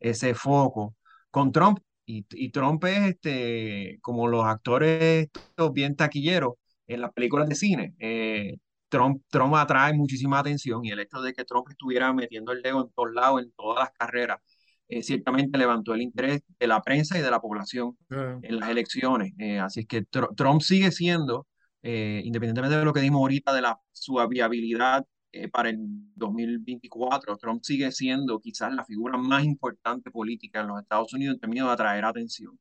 ese 0.00 0.34
foco 0.34 0.96
con 1.30 1.52
Trump. 1.52 1.78
Y, 2.04 2.26
y 2.32 2.50
Trump 2.50 2.84
es 2.84 2.98
este, 3.14 3.98
como 4.02 4.28
los 4.28 4.44
actores 4.44 5.28
bien 5.72 5.96
taquilleros 5.96 6.54
en 6.86 7.00
las 7.00 7.12
películas 7.12 7.48
de 7.48 7.54
cine. 7.54 7.94
Eh, 7.98 8.58
Trump, 8.92 9.22
Trump 9.30 9.54
atrae 9.54 9.94
muchísima 9.94 10.38
atención 10.38 10.84
y 10.84 10.90
el 10.90 11.00
hecho 11.00 11.22
de 11.22 11.32
que 11.32 11.46
Trump 11.46 11.66
estuviera 11.70 12.12
metiendo 12.12 12.52
el 12.52 12.60
dedo 12.60 12.82
en 12.82 12.90
todos 12.92 13.10
lados, 13.14 13.42
en 13.42 13.50
todas 13.52 13.84
las 13.84 13.90
carreras, 13.92 14.38
eh, 14.86 15.02
ciertamente 15.02 15.56
levantó 15.56 15.94
el 15.94 16.02
interés 16.02 16.42
de 16.60 16.66
la 16.66 16.82
prensa 16.82 17.18
y 17.18 17.22
de 17.22 17.30
la 17.30 17.40
población 17.40 17.96
en 18.10 18.60
las 18.60 18.68
elecciones. 18.68 19.32
Eh, 19.38 19.58
así 19.58 19.80
es 19.80 19.86
que 19.86 20.02
tr 20.02 20.34
Trump 20.36 20.60
sigue 20.60 20.90
siendo, 20.90 21.46
eh, 21.82 22.20
independientemente 22.22 22.76
de 22.76 22.84
lo 22.84 22.92
que 22.92 23.00
dimos 23.00 23.20
ahorita 23.20 23.54
de 23.54 23.62
la, 23.62 23.80
su 23.92 24.18
viabilidad 24.28 25.06
para 25.50 25.70
el 25.70 25.78
2024, 26.16 27.38
Trump 27.38 27.62
sigue 27.62 27.90
siendo 27.92 28.38
quizás 28.40 28.74
la 28.74 28.84
figura 28.84 29.16
más 29.16 29.42
importante 29.44 30.10
política 30.10 30.60
en 30.60 30.66
los 30.66 30.82
Estados 30.82 31.14
Unidos 31.14 31.36
en 31.36 31.40
términos 31.40 31.68
de 31.68 31.72
atraer 31.72 32.04
atención, 32.04 32.58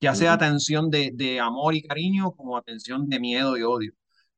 ya 0.00 0.14
sea 0.14 0.32
atención 0.32 0.88
de, 0.88 1.10
de 1.12 1.40
amor 1.40 1.74
y 1.74 1.82
cariño 1.82 2.32
como 2.32 2.56
atención 2.56 3.06
de 3.06 3.20
miedo 3.20 3.58
y 3.58 3.62
odio. 3.62 3.92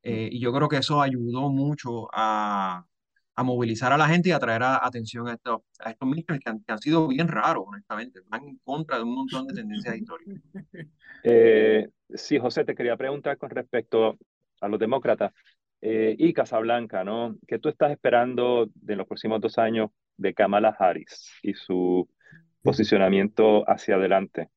Eh, 0.09 0.29
y 0.31 0.39
yo 0.39 0.53
creo 0.53 0.69
que 0.69 0.77
eso 0.77 1.03
ayudó 1.03 1.51
mucho 1.51 2.09
a, 2.13 2.87
a 3.35 3.43
movilizar 3.43 3.93
a 3.93 3.99
la 3.99 4.07
gente 4.07 4.29
y 4.29 4.33
a 4.33 4.39
traer 4.39 4.63
a, 4.63 4.87
atención 4.87 5.27
a 5.27 5.33
estos, 5.33 5.63
a 5.81 5.91
estos 5.91 6.09
que 6.15 6.49
han, 6.49 6.63
que 6.63 6.73
han, 6.73 6.79
sido 6.79 7.09
bien 7.09 7.27
raros, 7.27 7.65
honestamente. 7.67 8.21
Van 8.29 8.47
en 8.47 8.57
contra 8.59 8.99
de 8.99 9.03
un 9.03 9.17
montón 9.17 9.49
de 9.49 9.55
tendencias 9.55 9.97
históricas. 9.97 10.37
Eh, 11.29 11.89
sí, 12.15 12.39
José, 12.39 12.65
te 12.65 12.77
quería 12.77 12.97
preguntar 12.97 13.37
con 13.37 13.51
respecto 13.51 14.17
a 14.61 14.69
los 14.69 14.79
demócratas 14.79 15.33
eh, 15.81 16.15
y 16.17 16.33
Casablanca, 16.33 17.03
¿no? 17.03 17.37
¿Qué 17.49 17.59
tú 17.59 17.69
estás 17.69 17.91
esperando 17.91 18.69
de 18.75 18.95
los 18.95 19.09
próximos 19.09 19.41
dos 19.41 19.59
años 19.59 19.91
de 20.17 20.35
Kamala 20.35 20.77
Harris 20.79 21.33
y 21.43 21.55
su 21.55 22.09
posicionamiento 22.63 23.69
hacia 23.69 23.97
adelante? 23.97 24.51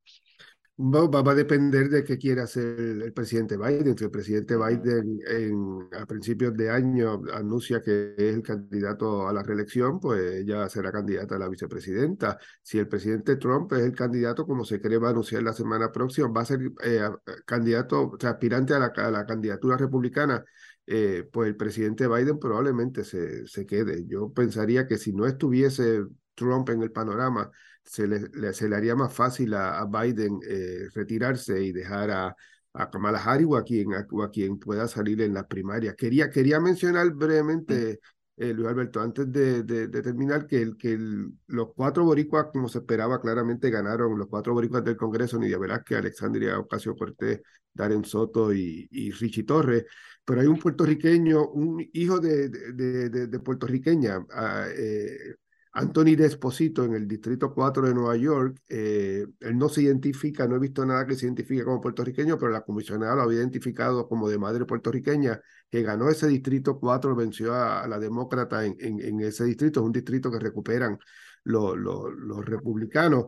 Va, 0.82 1.32
a 1.32 1.36
depender 1.36 1.90
de 1.90 2.06
qué 2.06 2.18
quiera 2.18 2.44
hacer 2.44 2.80
el, 2.80 3.12
presidente 3.12 3.58
Biden. 3.58 3.98
Si 3.98 4.06
el 4.06 4.12
presidente 4.12 4.56
Biden 4.56 5.20
en, 5.28 5.90
a 5.92 6.06
principios 6.06 6.56
de 6.56 6.70
año 6.70 7.22
anuncia 7.34 7.82
que 7.82 8.16
es 8.18 8.36
el 8.36 8.42
candidato 8.42 9.28
a 9.28 9.34
la 9.34 9.44
reelección, 9.44 10.00
pues 10.00 10.36
ella 10.36 10.70
será 10.70 10.90
candidata 10.90 11.36
a 11.36 11.40
la 11.40 11.50
vicepresidenta. 11.50 12.38
Si 12.64 12.80
el 12.80 12.88
presidente 12.88 13.36
Trump 13.36 13.74
es 13.74 13.82
el 13.82 13.94
candidato, 13.94 14.46
como 14.46 14.64
se 14.64 14.80
cree 14.80 14.98
va 15.00 15.10
a 15.10 15.12
anunciar 15.12 15.44
la 15.44 15.52
semana 15.52 15.92
próxima, 15.92 16.30
va 16.30 16.42
a 16.44 16.46
ser 16.46 16.62
eh, 16.82 17.02
candidato, 17.46 18.12
o 18.12 18.18
sea, 18.18 18.30
aspirante 18.32 18.74
a 18.74 18.80
la, 18.80 18.94
a 18.96 19.12
la 19.12 19.26
candidatura 19.26 19.76
republicana, 19.76 20.46
eh, 20.88 21.28
pues 21.30 21.50
el 21.50 21.58
presidente 21.58 22.08
Biden 22.08 22.40
probablemente 22.40 23.04
se, 23.04 23.46
se 23.48 23.66
quede. 23.66 24.06
Yo 24.08 24.32
pensaría 24.32 24.88
que 24.88 24.98
si 24.98 25.12
no 25.12 25.28
estuviese 25.28 26.06
Trump 26.36 26.70
en 26.70 26.84
el 26.84 26.92
panorama, 26.94 27.52
se 27.90 28.08
le, 28.08 28.54
se 28.54 28.70
le 28.70 28.76
haría 28.76 28.96
más 28.96 29.12
fácil 29.12 29.52
a, 29.56 29.84
Biden 29.86 30.40
eh, 30.48 30.90
retirarse 30.94 31.60
y 31.64 31.72
dejar 31.72 32.12
a, 32.12 32.36
a 32.74 32.90
Kamala 32.92 33.18
Harris 33.18 33.48
o 33.50 33.56
a, 33.58 33.64
quien, 33.64 33.94
a, 33.96 34.06
quien 34.32 34.60
pueda 34.60 34.88
salir 34.88 35.20
en 35.24 35.34
las 35.34 35.48
primarias. 35.48 35.96
Quería, 35.96 36.30
quería 36.30 36.60
mencionar 36.60 37.10
brevemente, 37.12 38.00
eh, 38.38 38.54
Luis 38.54 38.68
Alberto, 38.68 39.02
antes 39.02 39.32
de, 39.32 39.64
de, 39.64 39.88
terminar, 40.04 40.46
que, 40.46 40.62
el, 40.62 40.78
que 40.78 41.00
los 41.48 41.74
cuatro 41.76 42.04
boricuas, 42.06 42.50
como 42.54 42.70
se 42.70 42.78
esperaba, 42.78 43.20
claramente 43.20 43.72
ganaron 43.72 44.20
los 44.20 44.28
cuatro 44.28 44.54
boricuas 44.54 44.84
del 44.84 44.96
Congreso, 44.96 45.40
Nidia 45.40 45.58
Velázquez, 45.58 45.98
Alexandria 45.98 46.60
Ocasio 46.60 46.96
Cortés, 46.96 47.42
Darren 47.74 48.06
Soto 48.06 48.54
y, 48.54 48.88
y 48.92 49.10
Richie 49.14 49.46
Torres, 49.46 49.86
pero 50.24 50.42
hay 50.42 50.48
un 50.48 50.60
puertorriqueño, 50.60 51.50
un 51.50 51.84
hijo 51.94 52.20
de, 52.20 52.50
de, 52.50 53.10
de 53.10 53.40
puertorriqueña, 53.40 54.24
ah, 54.32 54.68
eh, 54.78 55.38
Anthony 55.80 56.16
Desposito 56.18 56.84
en 56.84 56.94
el 56.94 57.08
Distrito 57.08 57.54
4 57.54 57.88
de 57.88 57.94
Nueva 57.94 58.18
York, 58.18 58.60
eh, 58.68 59.26
él 59.40 59.58
no 59.58 59.70
se 59.70 59.84
identifica, 59.84 60.46
no 60.46 60.58
he 60.58 60.60
visto 60.60 60.86
nada 60.86 61.06
que 61.08 61.16
se 61.16 61.26
identifique 61.26 61.64
como 61.64 61.80
puertorriqueño, 61.80 62.38
pero 62.38 62.52
la 62.52 62.62
comisionada 62.62 63.16
lo 63.16 63.22
había 63.22 63.40
identificado 63.40 64.08
como 64.10 64.28
de 64.28 64.38
madre 64.38 64.66
puertorriqueña, 64.66 65.40
que 65.72 65.82
ganó 65.82 66.10
ese 66.10 66.28
Distrito 66.28 66.78
4, 66.80 67.16
venció 67.16 67.54
a, 67.56 67.88
la 67.88 67.98
demócrata 67.98 68.66
en, 68.66 69.22
ese 69.22 69.46
distrito, 69.46 69.80
es 69.80 69.86
un 69.86 69.94
distrito 69.94 70.30
que 70.30 70.40
recuperan 70.40 71.00
los 71.44 72.46
republicanos. 72.46 73.28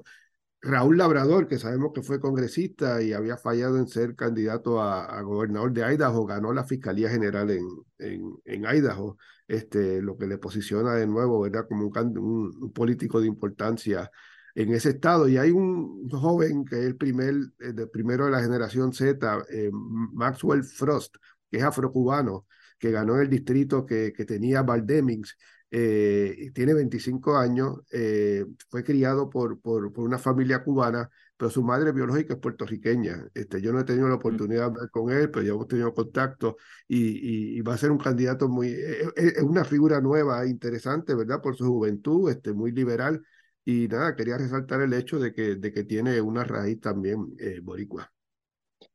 Raúl 0.63 0.97
Labrador, 0.97 1.47
que 1.47 1.57
sabemos 1.57 1.91
que 1.93 2.03
fue 2.03 2.19
congresista 2.19 3.01
y 3.01 3.13
había 3.13 3.35
fallado 3.35 3.77
en 3.77 3.87
ser 3.87 4.15
candidato 4.15 4.79
a, 4.79 5.19
gobernador 5.23 5.73
de 5.73 5.81
Idaho, 5.81 6.25
ganó 6.25 6.53
la 6.53 6.63
Fiscalía 6.63 7.09
General 7.09 7.49
en, 7.49 7.65
en, 7.97 8.35
en, 8.45 8.65
Idaho, 8.65 9.17
este, 9.47 10.01
lo 10.03 10.17
que 10.17 10.27
le 10.27 10.37
posiciona 10.37 10.93
de 10.93 11.07
nuevo 11.07 11.41
¿verdad? 11.41 11.65
como 11.67 11.87
un, 11.87 12.71
político 12.73 13.19
de 13.19 13.27
importancia 13.27 14.11
en 14.53 14.71
ese 14.73 14.89
estado. 14.89 15.27
Y 15.27 15.37
hay 15.37 15.49
un 15.49 16.07
joven 16.09 16.63
que 16.63 16.79
es 16.79 16.85
el 16.85 16.95
primer, 16.95 17.33
el 17.59 17.89
primero 17.89 18.25
de 18.25 18.31
la 18.31 18.41
generación 18.41 18.93
Z, 18.93 19.45
eh, 19.49 19.71
Maxwell 19.73 20.63
Frost, 20.63 21.15
que 21.49 21.57
es 21.57 21.63
afrocubano, 21.63 22.45
que 22.77 22.91
ganó 22.91 23.15
en 23.15 23.21
el 23.21 23.29
distrito 23.29 23.83
que, 23.83 24.13
que 24.15 24.25
tenía 24.25 24.61
Val 24.61 24.85
Demings 24.85 25.35
eh, 25.73 26.51
tiene 26.53 26.73
25 26.73 27.37
años, 27.37 27.79
eh, 27.93 28.45
fue 28.69 28.83
criado 28.83 29.29
por, 29.29 29.61
por, 29.61 29.93
por, 29.93 30.03
una 30.03 30.17
familia 30.17 30.61
cubana, 30.65 31.09
pero 31.37 31.49
su 31.49 31.63
madre 31.63 31.93
biológica 31.93 32.33
es 32.33 32.39
puertorriqueña. 32.41 33.25
Este, 33.33 33.61
yo 33.61 33.71
no 33.71 33.79
he 33.79 33.85
tenido 33.85 34.09
la 34.09 34.15
mm. 34.15 34.17
oportunidad 34.17 34.59
de 34.59 34.65
hablar 34.65 34.89
con 34.91 35.11
él, 35.11 35.31
pero 35.31 35.45
ya 35.45 35.53
hemos 35.53 35.69
tenido 35.69 35.93
contacto 35.93 36.57
y, 36.89 37.57
y, 37.57 37.61
va 37.61 37.75
a 37.75 37.77
ser 37.77 37.89
un 37.91 37.97
candidato 37.99 38.49
muy, 38.49 38.67
eh, 38.67 39.05
es, 39.15 39.41
una 39.41 39.63
figura 39.63 40.01
nueva, 40.01 40.45
interesante, 40.45 41.15
¿verdad? 41.15 41.41
Por 41.41 41.55
su 41.55 41.65
juventud, 41.65 42.29
este, 42.29 42.51
muy 42.51 42.73
liberal. 42.73 43.21
Y 43.63 43.87
nada, 43.87 44.15
quería 44.15 44.37
resaltar 44.37 44.81
el 44.81 44.91
hecho 44.91 45.19
de 45.19 45.33
que, 45.33 45.55
de 45.55 45.71
que 45.71 45.85
tiene 45.85 46.19
una 46.19 46.43
raíz 46.43 46.81
también 46.81 47.33
boricua. 47.61 48.11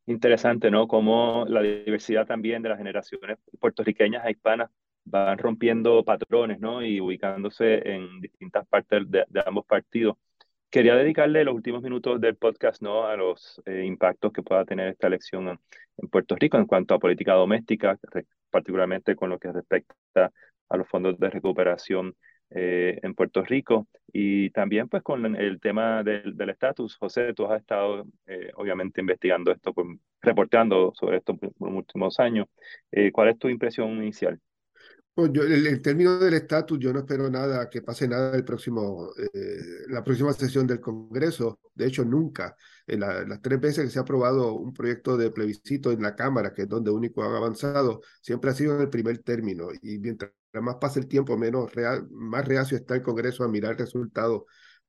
Interesante, 0.04 0.70
¿no? 0.70 0.86
Como 0.88 1.46
la 1.48 1.62
diversidad 1.62 2.26
también 2.26 2.62
de 2.62 2.68
las 2.68 2.78
generaciones 2.78 3.38
puertorriqueñas 3.58 4.26
e 4.26 4.32
hispanas 4.32 4.70
van 5.06 5.38
rompiendo 5.38 6.04
patrones, 6.04 6.60
¿no? 6.60 6.84
Y 6.84 7.00
ubicándose 7.00 7.88
en 7.88 8.20
distintas 8.20 8.66
partes 8.66 9.10
de, 9.10 9.24
ambos 9.46 9.64
partidos. 9.66 10.16
Quería 10.70 10.96
dedicarle 10.96 11.44
los 11.44 11.54
últimos 11.54 11.82
minutos 11.82 12.20
del 12.20 12.36
podcast, 12.36 12.82
¿no? 12.82 13.06
A 13.06 13.16
los 13.16 13.62
eh, 13.66 13.84
impactos 13.84 14.32
que 14.32 14.42
pueda 14.42 14.64
tener 14.64 14.88
esta 14.88 15.06
elección 15.06 15.48
en, 15.48 16.08
Puerto 16.08 16.36
Rico 16.36 16.58
en 16.58 16.66
cuanto 16.66 16.94
a 16.94 16.98
política 16.98 17.34
doméstica, 17.34 17.98
particularmente 18.50 19.16
con 19.16 19.30
lo 19.30 19.38
que 19.38 19.52
respecta 19.52 20.32
a 20.68 20.76
los 20.76 20.88
fondos 20.88 21.18
de 21.18 21.30
recuperación 21.30 22.14
eh, 22.50 22.98
en 23.02 23.14
Puerto 23.14 23.42
Rico 23.42 23.88
y 24.12 24.50
también 24.50 24.88
pues 24.88 25.02
con 25.02 25.36
el 25.36 25.60
tema 25.60 26.02
del 26.02 26.50
estatus. 26.50 26.96
José, 26.96 27.32
tú 27.32 27.46
has 27.46 27.60
estado 27.60 28.04
eh, 28.26 28.50
obviamente 28.56 29.00
investigando 29.00 29.52
esto, 29.52 29.72
pues, 29.72 29.86
reportando 30.20 30.92
sobre 30.94 31.18
esto 31.18 31.36
por, 31.36 31.54
por 31.54 31.68
últimos 31.68 32.18
años. 32.20 32.46
¿Cuál 33.12 33.28
es 33.30 33.38
tu 33.38 33.48
impresión 33.48 33.90
inicial? 34.02 34.40
Pues 35.16 35.32
yo, 35.32 35.44
en, 35.44 35.80
términos 35.80 36.20
del 36.20 36.34
estatus, 36.34 36.78
yo 36.78 36.92
no 36.92 36.98
espero 36.98 37.30
nada, 37.30 37.70
que 37.70 37.80
pase 37.80 38.06
nada 38.06 38.36
el 38.36 38.44
próximo, 38.44 39.08
eh, 39.16 39.86
la 39.88 40.04
próxima 40.04 40.30
sesión 40.34 40.66
del 40.66 40.78
Congreso. 40.78 41.58
De 41.74 41.86
hecho, 41.86 42.04
nunca. 42.04 42.54
Las 42.86 43.40
tres 43.40 43.58
veces 43.58 43.84
que 43.86 43.90
se 43.90 43.98
ha 43.98 44.02
aprobado 44.02 44.52
un 44.52 44.74
proyecto 44.74 45.16
de 45.16 45.30
plebiscito 45.30 45.90
en 45.90 46.02
la 46.02 46.14
Cámara, 46.14 46.52
que 46.52 46.62
es 46.62 46.68
donde 46.68 46.90
único 46.90 47.22
ha 47.22 47.34
avanzado, 47.34 48.02
siempre 48.20 48.50
ha 48.50 48.54
sido 48.54 48.76
en 48.76 48.82
el 48.82 48.90
primer 48.90 49.16
término. 49.22 49.68
Y 49.80 49.98
mientras 49.98 50.32
más 50.52 50.76
pasa 50.76 51.00
el 51.00 51.08
tiempo, 51.08 51.34
menos 51.38 51.74
real, 51.74 52.06
más 52.10 52.46
reacio 52.46 52.76
está 52.76 52.94
el 52.94 53.02
Congreso 53.02 53.42
a 53.42 53.48
mirar 53.48 53.72
el 53.72 53.78
resultado 53.78 54.44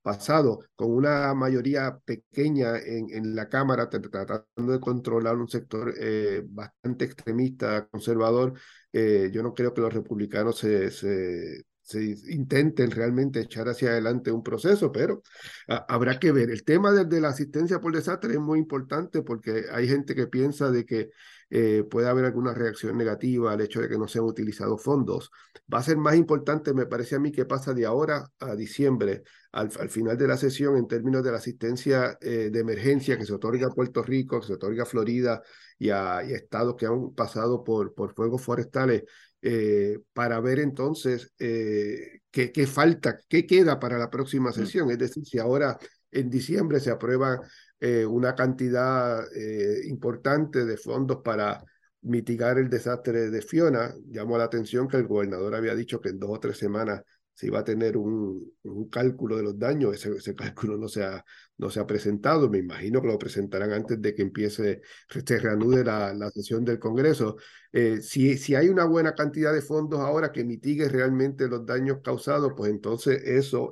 pasado, 0.08 0.60
con 0.74 0.90
una 0.90 1.34
mayoría 1.34 2.00
pequeña 2.06 2.78
en, 2.78 3.10
en 3.12 3.36
la 3.36 3.50
Cámara, 3.50 3.90
tratando 3.90 4.72
de 4.72 4.80
controlar 4.80 5.36
un 5.36 5.50
sector 5.50 5.94
eh, 6.00 6.44
bastante 6.48 7.04
extremista, 7.04 7.90
conservador, 7.90 8.54
eh, 8.94 9.30
yo 9.34 9.44
no 9.44 9.54
creo 9.54 9.74
que 9.74 9.82
los 9.82 9.94
republicanos 9.94 10.60
se, 10.60 10.92
se, 10.92 11.66
se 11.82 12.04
intenten 12.30 12.90
realmente 12.92 13.42
echar 13.42 13.68
hacia 13.68 13.90
adelante 13.90 14.32
un 14.32 14.44
proceso, 14.44 14.94
pero 14.94 15.24
habrá 15.68 16.18
que 16.20 16.32
ver. 16.32 16.52
El 16.52 16.64
tema 16.64 16.94
de, 16.94 17.20
la 17.20 17.28
asistencia 17.28 17.82
por 17.82 17.94
desastre 17.94 18.32
es 18.32 18.40
muy 18.40 18.60
importante 18.60 19.24
porque 19.24 19.66
hay 19.74 19.90
gente 19.90 20.16
que 20.16 20.28
piensa 20.28 20.72
de 20.72 20.86
que 20.86 21.10
eh, 21.50 21.86
puede 21.90 22.10
haber 22.10 22.26
alguna 22.26 22.54
reacción 22.54 22.98
negativa 22.98 23.54
al 23.54 23.62
hecho 23.62 23.80
de 23.80 23.88
que 23.88 23.98
no 23.98 24.08
se 24.08 24.20
han 24.20 24.26
utilizado 24.26 24.78
fondos. 24.78 25.32
Va 25.74 25.80
a 25.80 25.84
ser 25.84 25.98
más 25.98 26.16
importante, 26.16 26.74
me 26.74 26.86
parece 26.86 27.16
a 27.16 27.20
mí, 27.20 27.32
que 27.32 27.46
pasa 27.46 27.74
de 27.74 27.86
ahora 27.86 28.28
a 28.40 28.56
diciembre, 28.56 29.24
al, 29.52 29.72
final 29.72 30.18
de 30.18 30.28
la 30.28 30.38
sesión, 30.38 30.78
en 30.78 30.88
términos 30.88 31.24
de 31.24 31.32
la 31.32 31.38
asistencia 31.38 32.18
eh, 32.22 32.50
de 32.52 32.60
emergencia 32.60 33.18
que 33.18 33.26
se 33.26 33.34
otorga 33.34 33.68
a 33.68 33.74
Puerto 33.74 34.04
Rico, 34.04 34.42
que 34.42 34.48
se 34.48 34.54
otorga 34.54 34.84
a 34.84 34.86
Florida 34.86 35.42
y 35.80 35.90
a, 35.90 36.22
estados 36.22 36.76
que 36.76 36.86
han 36.86 37.14
pasado 37.14 37.64
por, 37.64 37.94
por 37.94 38.14
fuegos 38.14 38.42
forestales, 38.42 39.04
eh, 39.42 40.00
para 40.14 40.40
ver 40.42 40.60
entonces 40.60 41.32
qué, 41.38 42.22
qué 42.32 42.68
falta, 42.68 43.20
qué 43.30 43.46
queda 43.46 43.80
para 43.80 43.98
la 43.98 44.10
próxima 44.10 44.50
mm. 44.50 44.54
sesión. 44.54 44.92
Es 44.92 44.98
decir, 44.98 45.26
si 45.26 45.40
ahora 45.40 45.78
en 46.12 46.30
diciembre 46.30 46.80
se 46.80 46.92
aprueba 46.92 47.40
eh, 47.80 48.06
una 48.06 48.34
cantidad 48.34 49.24
eh, 49.36 49.82
importante 49.86 50.66
de 50.66 50.78
fondos 50.78 51.18
para 51.24 51.64
mitigar 52.02 52.58
el 52.58 52.70
desastre 52.70 53.30
de 53.30 53.42
Fiona. 53.44 53.94
Llamó 54.08 54.38
la 54.38 54.46
atención 54.46 54.88
que 54.88 54.98
el 54.98 55.06
gobernador 55.08 55.54
había 55.54 55.76
dicho 55.76 56.02
que 56.02 56.10
en 56.10 56.20
dos 56.20 56.32
o 56.32 56.40
tres 56.40 56.58
semanas 56.58 57.04
se 57.36 57.46
iba 57.48 57.60
a 57.60 57.64
tener 57.64 57.98
un, 57.98 58.52
cálculo 58.90 59.38
de 59.38 59.44
los 59.44 59.60
daños. 59.60 59.94
Ese, 59.94 60.34
cálculo 60.36 60.78
no 60.78 60.88
se, 60.88 61.04
ha, 61.04 61.24
no 61.58 61.70
se 61.70 61.86
presentado. 61.86 62.50
Me 62.50 62.58
imagino 62.58 63.00
que 63.00 63.10
lo 63.10 63.20
presentarán 63.20 63.72
antes 63.74 64.02
de 64.02 64.16
que 64.16 64.24
empiece, 64.24 64.82
se 65.08 65.40
reanude 65.40 65.84
la, 65.84 66.16
la 66.16 66.32
sesión 66.32 66.66
del 66.66 66.80
Congreso. 66.80 67.38
Eh, 67.72 68.02
si, 68.02 68.38
si 68.38 68.56
hay 68.56 68.70
una 68.70 68.86
buena 68.86 69.14
cantidad 69.14 69.54
de 69.54 69.62
fondos 69.62 70.00
ahora 70.00 70.32
que 70.32 70.44
mitigue 70.44 70.90
realmente 70.90 71.48
los 71.48 71.64
daños 71.64 72.00
causados, 72.04 72.54
pues 72.58 72.72
entonces 72.72 73.22
eso 73.24 73.72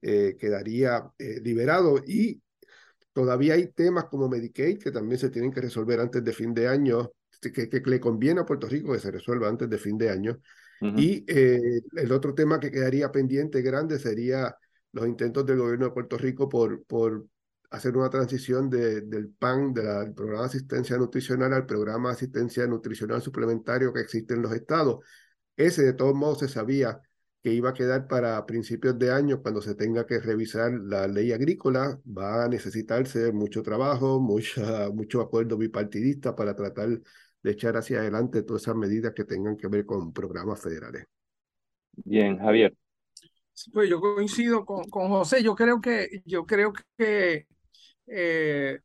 quedaría 0.00 1.02
liberado 1.42 2.00
y 2.06 2.40
Todavía 3.16 3.54
hay 3.54 3.68
temas 3.68 4.04
como 4.10 4.28
Medicaid 4.28 4.78
que 4.78 4.90
también 4.90 5.18
se 5.18 5.30
tienen 5.30 5.50
que 5.50 5.62
resolver 5.62 5.98
antes 6.00 6.22
de 6.22 6.34
fin 6.34 6.52
de 6.52 6.68
año, 6.68 7.12
que, 7.40 7.50
que, 7.66 7.80
le 7.86 7.98
conviene 7.98 8.42
a 8.42 8.44
Puerto 8.44 8.68
Rico 8.68 8.92
que 8.92 8.98
se 8.98 9.10
resuelva 9.10 9.48
antes 9.48 9.70
de 9.70 9.78
fin 9.78 9.96
de 9.96 10.10
año. 10.10 10.38
Y 10.82 11.24
eh, 11.26 11.80
el 11.96 12.12
otro 12.12 12.34
tema 12.34 12.60
que 12.60 12.70
quedaría 12.70 13.10
pendiente 13.10 13.62
grande 13.62 13.98
sería 13.98 14.54
los 14.92 15.06
intentos 15.06 15.46
del 15.46 15.56
gobierno 15.56 15.86
de 15.86 15.92
Puerto 15.92 16.18
Rico 16.18 16.46
por, 16.46 16.84
por 16.84 17.26
hacer 17.70 17.96
una 17.96 18.10
transición 18.10 18.68
de, 18.68 19.00
del 19.00 19.30
PAN, 19.30 19.72
del 19.72 20.12
programa 20.12 20.42
de 20.42 20.48
asistencia 20.48 20.98
nutricional, 20.98 21.54
al 21.54 21.64
programa 21.64 22.10
de 22.10 22.16
asistencia 22.16 22.66
nutricional 22.66 23.22
suplementario 23.22 23.94
que 23.94 24.00
existe 24.00 24.34
en 24.34 24.42
los 24.42 24.52
estados. 24.52 25.02
Ese 25.56 25.84
de 25.84 25.94
todos 25.94 26.14
modos 26.14 26.40
se 26.40 26.48
sabía 26.48 27.00
que 27.46 27.52
iba 27.52 27.70
a 27.70 27.74
quedar 27.74 28.08
para 28.08 28.44
principios 28.44 28.98
de 28.98 29.12
año 29.12 29.40
cuando 29.40 29.62
se 29.62 29.76
tenga 29.76 30.04
que 30.04 30.18
revisar 30.18 30.72
la 30.72 31.06
ley 31.06 31.30
agrícola. 31.30 31.96
Va 32.04 32.44
a 32.44 32.48
necesitarse 32.48 33.30
mucho 33.30 33.62
trabajo, 33.62 34.18
mucha, 34.20 34.90
mucho 34.90 35.20
acuerdo 35.20 35.56
bipartidista 35.56 36.34
para 36.34 36.56
tratar 36.56 36.88
de 36.88 37.50
echar 37.52 37.76
hacia 37.76 38.00
adelante 38.00 38.42
todas 38.42 38.62
esas 38.62 38.74
medidas 38.74 39.12
que 39.14 39.22
tengan 39.22 39.56
que 39.56 39.68
ver 39.68 39.86
con 39.86 40.12
programas 40.12 40.60
federales. 40.60 41.04
Bien, 41.92 42.36
Javier. 42.36 42.74
Pues 43.72 43.88
yo 43.88 44.00
coincido 44.00 44.64
con, 44.66 44.82
con 44.90 45.08
José. 45.08 45.40
Yo 45.40 45.54
creo 45.54 45.80
que, 45.80 46.22
yo 46.24 46.44
creo 46.44 46.72
que 46.98 47.46
eh, 48.08 48.80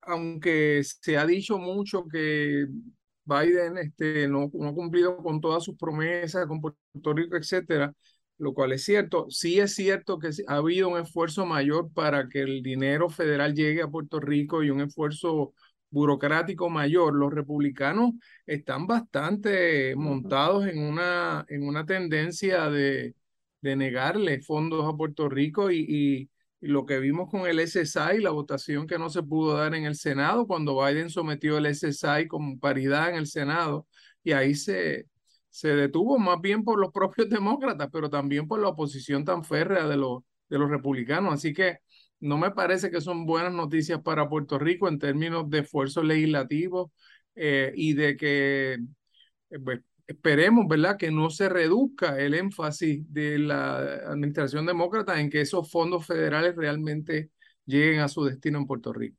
aunque 0.00 0.80
se 0.84 1.18
ha 1.18 1.26
dicho 1.26 1.58
mucho 1.58 2.06
que 2.08 2.66
Biden 3.30 3.78
este, 3.78 4.28
no, 4.28 4.50
no 4.52 4.68
ha 4.68 4.74
cumplido 4.74 5.16
con 5.18 5.40
todas 5.40 5.64
sus 5.64 5.76
promesas 5.76 6.46
con 6.46 6.60
Puerto 6.60 7.14
Rico, 7.14 7.36
etcétera, 7.36 7.94
lo 8.38 8.54
cual 8.54 8.72
es 8.72 8.84
cierto. 8.84 9.26
Sí 9.30 9.60
es 9.60 9.74
cierto 9.74 10.18
que 10.18 10.30
ha 10.48 10.56
habido 10.56 10.88
un 10.88 10.98
esfuerzo 10.98 11.46
mayor 11.46 11.92
para 11.92 12.28
que 12.28 12.40
el 12.42 12.62
dinero 12.62 13.08
federal 13.10 13.54
llegue 13.54 13.82
a 13.82 13.88
Puerto 13.88 14.20
Rico 14.20 14.62
y 14.62 14.70
un 14.70 14.80
esfuerzo 14.80 15.54
burocrático 15.90 16.70
mayor. 16.70 17.14
Los 17.14 17.32
republicanos 17.32 18.12
están 18.46 18.86
bastante 18.86 19.94
montados 19.96 20.66
en 20.66 20.78
una, 20.80 21.44
en 21.48 21.66
una 21.66 21.84
tendencia 21.86 22.70
de, 22.70 23.14
de 23.60 23.76
negarle 23.76 24.40
fondos 24.40 24.86
a 24.86 24.96
Puerto 24.96 25.28
Rico 25.28 25.70
y, 25.70 25.84
y, 25.88 26.30
lo 26.60 26.86
que 26.86 26.98
vimos 27.00 27.30
con 27.30 27.46
el 27.46 27.58
SSI, 27.60 28.20
la 28.20 28.30
votación 28.30 28.86
que 28.86 28.98
no 28.98 29.10
se 29.10 29.22
pudo 29.22 29.56
dar 29.56 29.74
en 29.74 29.84
el 29.84 29.96
Senado, 29.96 30.46
cuando 30.46 30.84
Biden 30.84 31.10
sometió 31.10 31.58
el 31.58 31.66
SSI 31.66 32.28
con 32.28 32.58
paridad 32.58 33.10
en 33.10 33.16
el 33.16 33.26
Senado, 33.26 33.86
y 34.22 34.32
ahí 34.32 34.54
se, 34.54 35.06
se 35.48 35.68
detuvo 35.74 36.18
más 36.18 36.40
bien 36.40 36.64
por 36.64 36.78
los 36.78 36.92
propios 36.92 37.28
demócratas, 37.28 37.88
pero 37.92 38.10
también 38.10 38.46
por 38.46 38.60
la 38.60 38.68
oposición 38.68 39.24
tan 39.24 39.44
férrea 39.44 39.86
de 39.86 39.96
los, 39.96 40.22
de 40.48 40.58
los 40.58 40.70
republicanos. 40.70 41.34
Así 41.34 41.52
que 41.52 41.78
no 42.20 42.38
me 42.38 42.50
parece 42.50 42.90
que 42.90 43.00
son 43.00 43.26
buenas 43.26 43.52
noticias 43.52 44.00
para 44.02 44.28
Puerto 44.28 44.58
Rico 44.58 44.88
en 44.88 44.98
términos 44.98 45.48
de 45.50 45.60
esfuerzos 45.60 46.04
legislativos 46.04 46.90
eh, 47.34 47.72
y 47.74 47.94
de 47.94 48.16
que 48.16 48.78
eh, 49.50 49.58
pues, 49.64 49.80
esperemos, 50.10 50.66
¿verdad?, 50.68 50.96
que 50.96 51.10
no 51.10 51.30
se 51.30 51.48
reduzca 51.48 52.18
el 52.18 52.34
énfasis 52.34 53.04
de 53.12 53.38
la 53.38 53.76
administración 54.10 54.66
demócrata 54.66 55.20
en 55.20 55.30
que 55.30 55.40
esos 55.40 55.70
fondos 55.70 56.06
federales 56.06 56.56
realmente 56.56 57.30
lleguen 57.64 58.00
a 58.00 58.08
su 58.08 58.24
destino 58.24 58.58
en 58.58 58.66
Puerto 58.66 58.92
Rico. 58.92 59.16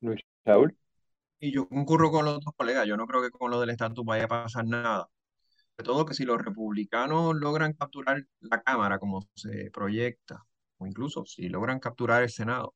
Luis 0.00 0.20
Raúl. 0.44 0.76
Y 1.38 1.52
yo 1.52 1.68
concurro 1.68 2.10
con 2.10 2.24
los 2.24 2.36
otros 2.36 2.54
colegas, 2.56 2.86
yo 2.86 2.96
no 2.96 3.06
creo 3.06 3.22
que 3.22 3.30
con 3.30 3.50
lo 3.50 3.60
del 3.60 3.70
estatus 3.70 4.04
vaya 4.04 4.24
a 4.24 4.28
pasar 4.28 4.66
nada. 4.66 5.08
De 5.76 5.84
todo 5.84 6.06
que 6.06 6.14
si 6.14 6.24
los 6.24 6.42
republicanos 6.42 7.34
logran 7.36 7.72
capturar 7.74 8.22
la 8.40 8.62
Cámara 8.62 8.98
como 8.98 9.28
se 9.34 9.70
proyecta, 9.70 10.44
o 10.78 10.86
incluso 10.86 11.24
si 11.26 11.48
logran 11.48 11.80
capturar 11.80 12.22
el 12.22 12.30
Senado, 12.30 12.74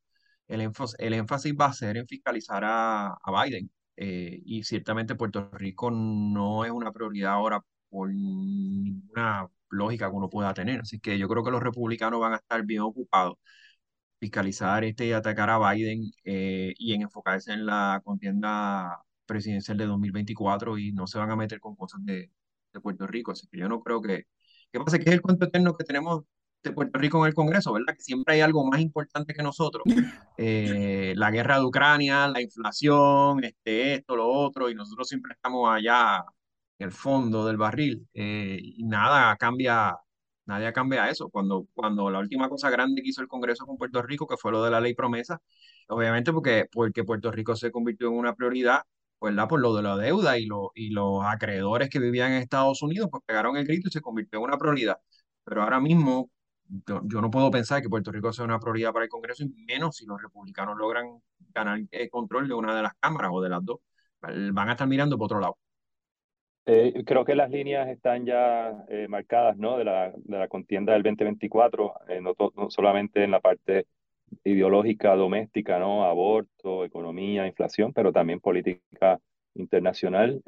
el 0.49 0.61
énfasis, 0.61 0.97
el 0.99 1.15
énfasis 1.15 1.55
va 1.59 1.67
a 1.67 1.73
ser 1.73 1.97
en 1.97 2.07
fiscalizar 2.07 2.65
a, 2.65 3.09
a 3.09 3.45
Biden 3.45 3.71
eh, 3.97 4.41
y 4.45 4.65
ciertamente 4.65 5.15
Puerto 5.15 5.51
Rico 5.53 5.91
no 5.91 6.65
es 6.65 6.71
una 6.71 6.93
prioridad 6.93 7.33
ahora 7.33 7.61
por 7.91 8.11
ninguna 8.13 9.49
lógica 9.71 10.11
que 10.11 10.17
uno 10.17 10.29
pueda 10.31 10.55
tener. 10.55 10.81
Así 10.81 11.01
que 11.01 11.19
yo 11.19 11.29
creo 11.29 11.45
que 11.45 11.51
los 11.51 11.63
republicanos 11.63 12.21
van 12.21 12.35
a 12.35 12.37
estar 12.37 12.65
bien 12.65 12.81
ocupados 12.83 13.37
fiscalizar 14.21 14.85
este 14.85 15.07
y 15.07 15.13
atacar 15.13 15.51
a 15.51 15.59
Biden 15.59 16.11
eh, 16.25 16.75
y 16.79 16.95
en 16.95 17.03
enfocarse 17.03 17.53
en 17.53 17.67
la 17.67 18.01
contienda 18.05 19.03
presidencial 19.27 19.77
de 19.79 19.87
2024 19.87 20.79
y 20.79 20.93
no 20.93 21.07
se 21.07 21.19
van 21.19 21.31
a 21.31 21.37
meter 21.37 21.61
con 21.61 21.77
cosas 21.77 22.05
de, 22.05 22.31
de 22.73 22.81
Puerto 22.81 23.07
Rico. 23.07 23.33
Así 23.33 23.47
que 23.49 23.59
yo 23.59 23.69
no 23.69 23.81
creo 23.83 24.01
que... 24.03 24.25
¿Qué 24.73 24.81
pasa? 24.81 24.99
Que 24.99 25.11
es 25.11 25.15
el 25.15 25.23
cuento 25.23 25.45
eterno 25.47 25.77
que 25.77 25.85
tenemos 25.85 26.25
de 26.65 26.73
Puerto 26.73 26.99
Rico 26.99 27.19
en 27.23 27.29
el 27.29 27.35
Congreso, 27.35 27.73
¿verdad? 27.73 27.95
Que 27.95 28.03
siempre 28.03 28.35
hay 28.35 28.41
algo 28.41 28.67
más 28.67 28.81
importante 28.81 29.35
que 29.35 29.43
nosotros. 29.43 29.85
Eh, 30.37 31.15
la 31.17 31.31
guerra 31.31 31.59
de 31.59 31.65
Ucrania, 31.65 32.27
la 32.29 32.41
inflación, 32.43 33.45
este, 33.45 33.95
esto, 33.95 34.17
lo 34.17 34.29
otro, 34.29 34.69
y 34.69 34.75
nosotros 34.75 35.09
siempre 35.09 35.33
estamos 35.35 35.71
allá 35.71 36.25
en 36.79 36.87
el 36.87 36.93
fondo 36.93 37.47
del 37.47 37.57
barril. 37.57 38.09
Eh, 38.15 38.59
y 38.61 38.85
nada 38.85 39.37
cambia, 39.37 39.97
nadie 40.47 40.73
cambia 40.73 41.09
eso. 41.09 41.29
Cuando, 41.31 41.67
cuando 41.75 42.11
la 42.11 42.19
última 42.19 42.49
cosa 42.49 42.71
grande 42.71 43.03
que 43.03 43.11
hizo 43.11 43.23
el 43.23 43.29
Congreso 43.29 43.67
con 43.67 43.77
Puerto 43.79 44.03
Rico, 44.03 44.27
que 44.27 44.37
fue 44.37 44.53
lo 44.53 44.65
de 44.65 44.71
la 44.71 44.81
ley 44.81 44.95
promesa, 44.95 45.41
obviamente 45.89 46.33
porque, 46.33 46.67
porque 46.73 47.05
Puerto 47.05 47.31
Rico 47.31 47.55
se 47.57 47.71
convirtió 47.71 48.09
en 48.09 48.15
una 48.15 48.35
prioridad, 48.35 48.83
¿verdad? 49.21 49.49
Por 49.49 49.61
lo 49.61 49.75
de 49.77 49.83
la 49.83 49.97
deuda 49.97 50.39
y, 50.39 50.47
lo, 50.47 50.73
y 50.75 50.91
los 50.91 51.25
acreedores 51.25 51.89
que 51.91 51.99
vivían 52.01 52.33
en 52.33 52.43
Estados 52.43 52.83
Unidos, 52.83 53.09
pues 53.11 53.23
pegaron 53.27 53.57
el 53.57 53.67
grito 53.67 53.89
y 53.89 53.93
se 53.93 54.01
convirtió 54.01 54.39
en 54.41 54.45
una 54.47 54.59
prioridad. 54.59 54.99
Pero 55.45 55.63
ahora 55.63 55.81
mismo, 55.81 56.31
yo, 56.87 57.21
no 57.21 57.31
puedo 57.31 57.51
pensar 57.51 57.83
que 57.83 57.89
Puerto 57.89 58.11
Rico 58.11 58.33
sea 58.33 58.45
una 58.45 58.59
prioridad 58.59 58.93
para 58.93 59.05
el 59.05 59.11
Congreso, 59.11 59.45
y 59.45 59.65
menos 59.65 59.97
si 59.97 60.07
los 60.07 60.21
republicanos 60.21 60.77
logran 60.77 61.21
ganar 61.53 61.81
el 61.91 62.11
control 62.11 62.49
de 62.49 62.55
una 62.55 62.75
de 62.75 62.83
las 62.83 62.95
cámaras 62.95 63.31
o 63.33 63.41
de 63.41 63.49
las 63.49 63.65
dos. 63.65 63.79
Van 64.21 64.69
a 64.69 64.73
estar 64.73 64.89
mirando 64.89 65.17
por 65.19 65.27
otro 65.27 65.41
lado. 65.41 65.59
Eh, 66.67 67.05
creo 67.05 67.25
que 67.27 67.35
las 67.35 67.51
líneas 67.51 67.89
están 67.89 68.25
ya 68.25 68.85
eh, 68.89 69.07
marcadas, 69.09 69.57
¿no? 69.59 69.77
De 69.77 69.85
la, 69.85 70.13
de 70.17 70.39
la 70.39 70.49
contienda 70.49 70.95
del 70.95 71.03
2024, 71.03 71.95
eh, 72.09 72.21
no, 72.23 72.35
no, 72.57 72.71
solamente 72.71 73.23
en 73.23 73.31
la 73.33 73.41
parte 73.41 73.87
ideológica 74.45 75.15
doméstica, 75.15 75.79
¿no? 75.79 76.05
Aborto, 76.05 76.85
economía, 76.85 77.47
inflación, 77.47 77.93
pero 77.93 78.13
también 78.13 78.41
política 78.41 79.21
internacional. 79.55 80.43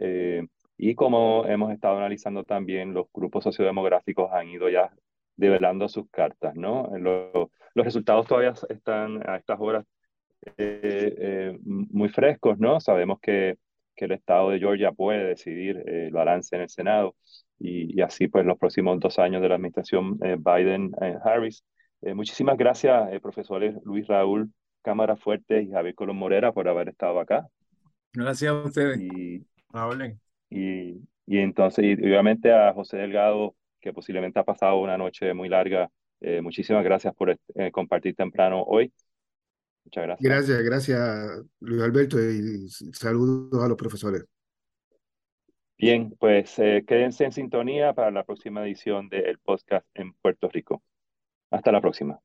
y 0.78 0.94
como 0.94 1.44
hemos 1.46 1.72
estado 1.72 1.96
analizando 1.98 2.44
también, 2.44 2.94
los 2.94 3.06
grupos 3.12 3.44
sociodemográficos 3.44 4.32
han 4.32 4.48
ido 4.48 4.68
ya 4.68 4.90
develando 5.36 5.88
sus 5.88 6.08
cartas, 6.10 6.54
¿no? 6.54 6.90
los 6.96 7.84
resultados 7.84 8.26
todavía 8.26 8.54
están 8.70 9.28
a 9.28 9.36
estas 9.36 9.58
horas 9.60 9.84
eh, 10.56 11.14
eh, 11.18 11.58
muy 11.62 12.08
frescos, 12.08 12.58
¿no? 12.58 12.80
Sabemos 12.80 13.18
que, 13.20 13.58
que, 13.94 14.04
el 14.04 14.12
estado 14.12 14.50
de 14.50 14.58
Georgia 14.58 14.92
puede 14.92 15.24
decidir 15.24 15.76
eh, 15.86 16.06
el 16.06 16.12
balance 16.12 16.54
en 16.54 16.62
el 16.62 16.70
Senado 16.70 17.16
y, 17.58 17.98
y, 17.98 18.02
así 18.02 18.28
pues 18.28 18.46
los 18.46 18.58
próximos 18.58 18.98
dos 19.00 19.18
años 19.18 19.42
de 19.42 19.48
la 19.48 19.56
administración 19.56 20.18
Biden-Harris. 20.18 21.64
muchísimas 22.14 22.56
gracias, 22.56 23.20
profesores 23.20 23.74
Luis 23.84 24.06
Raúl 24.06 24.50
Cámara 24.82 25.16
Fuerte 25.16 25.62
y 25.62 25.70
Javier 25.70 25.94
Colón 25.94 26.16
Morera 26.16 26.52
por 26.52 26.68
haber 26.68 26.88
estado 26.88 27.18
acá. 27.18 27.46
Gracias 28.12 28.52
a 28.52 28.62
ustedes. 28.62 29.00
Y, 29.00 29.44
y, 30.48 31.00
y 31.26 31.38
entonces, 31.38 31.84
y 31.84 31.92
obviamente 32.04 32.52
a 32.52 32.72
José 32.72 32.98
Delgado 32.98 33.56
que 33.86 33.92
posiblemente 33.92 34.40
ha 34.40 34.44
pasado 34.44 34.80
una 34.80 34.98
noche 34.98 35.32
muy 35.32 35.48
larga. 35.48 35.88
Eh, 36.20 36.40
muchísimas 36.40 36.82
gracias 36.82 37.14
por 37.14 37.30
eh, 37.30 37.70
compartir 37.70 38.16
temprano 38.16 38.62
hoy. 38.62 38.92
Muchas 39.84 40.02
gracias. 40.02 40.28
Gracias, 40.28 40.62
gracias 40.64 41.44
Luis 41.60 41.82
Alberto 41.82 42.18
y 42.20 42.68
saludos 42.92 43.62
a 43.62 43.68
los 43.68 43.76
profesores. 43.76 44.24
Bien, 45.78 46.16
pues 46.18 46.58
eh, 46.58 46.84
quédense 46.84 47.26
en 47.26 47.32
sintonía 47.32 47.92
para 47.92 48.10
la 48.10 48.24
próxima 48.24 48.64
edición 48.64 49.08
del 49.08 49.38
podcast 49.38 49.86
en 49.94 50.14
Puerto 50.14 50.48
Rico. 50.48 50.82
Hasta 51.52 51.70
la 51.70 51.80
próxima. 51.80 52.18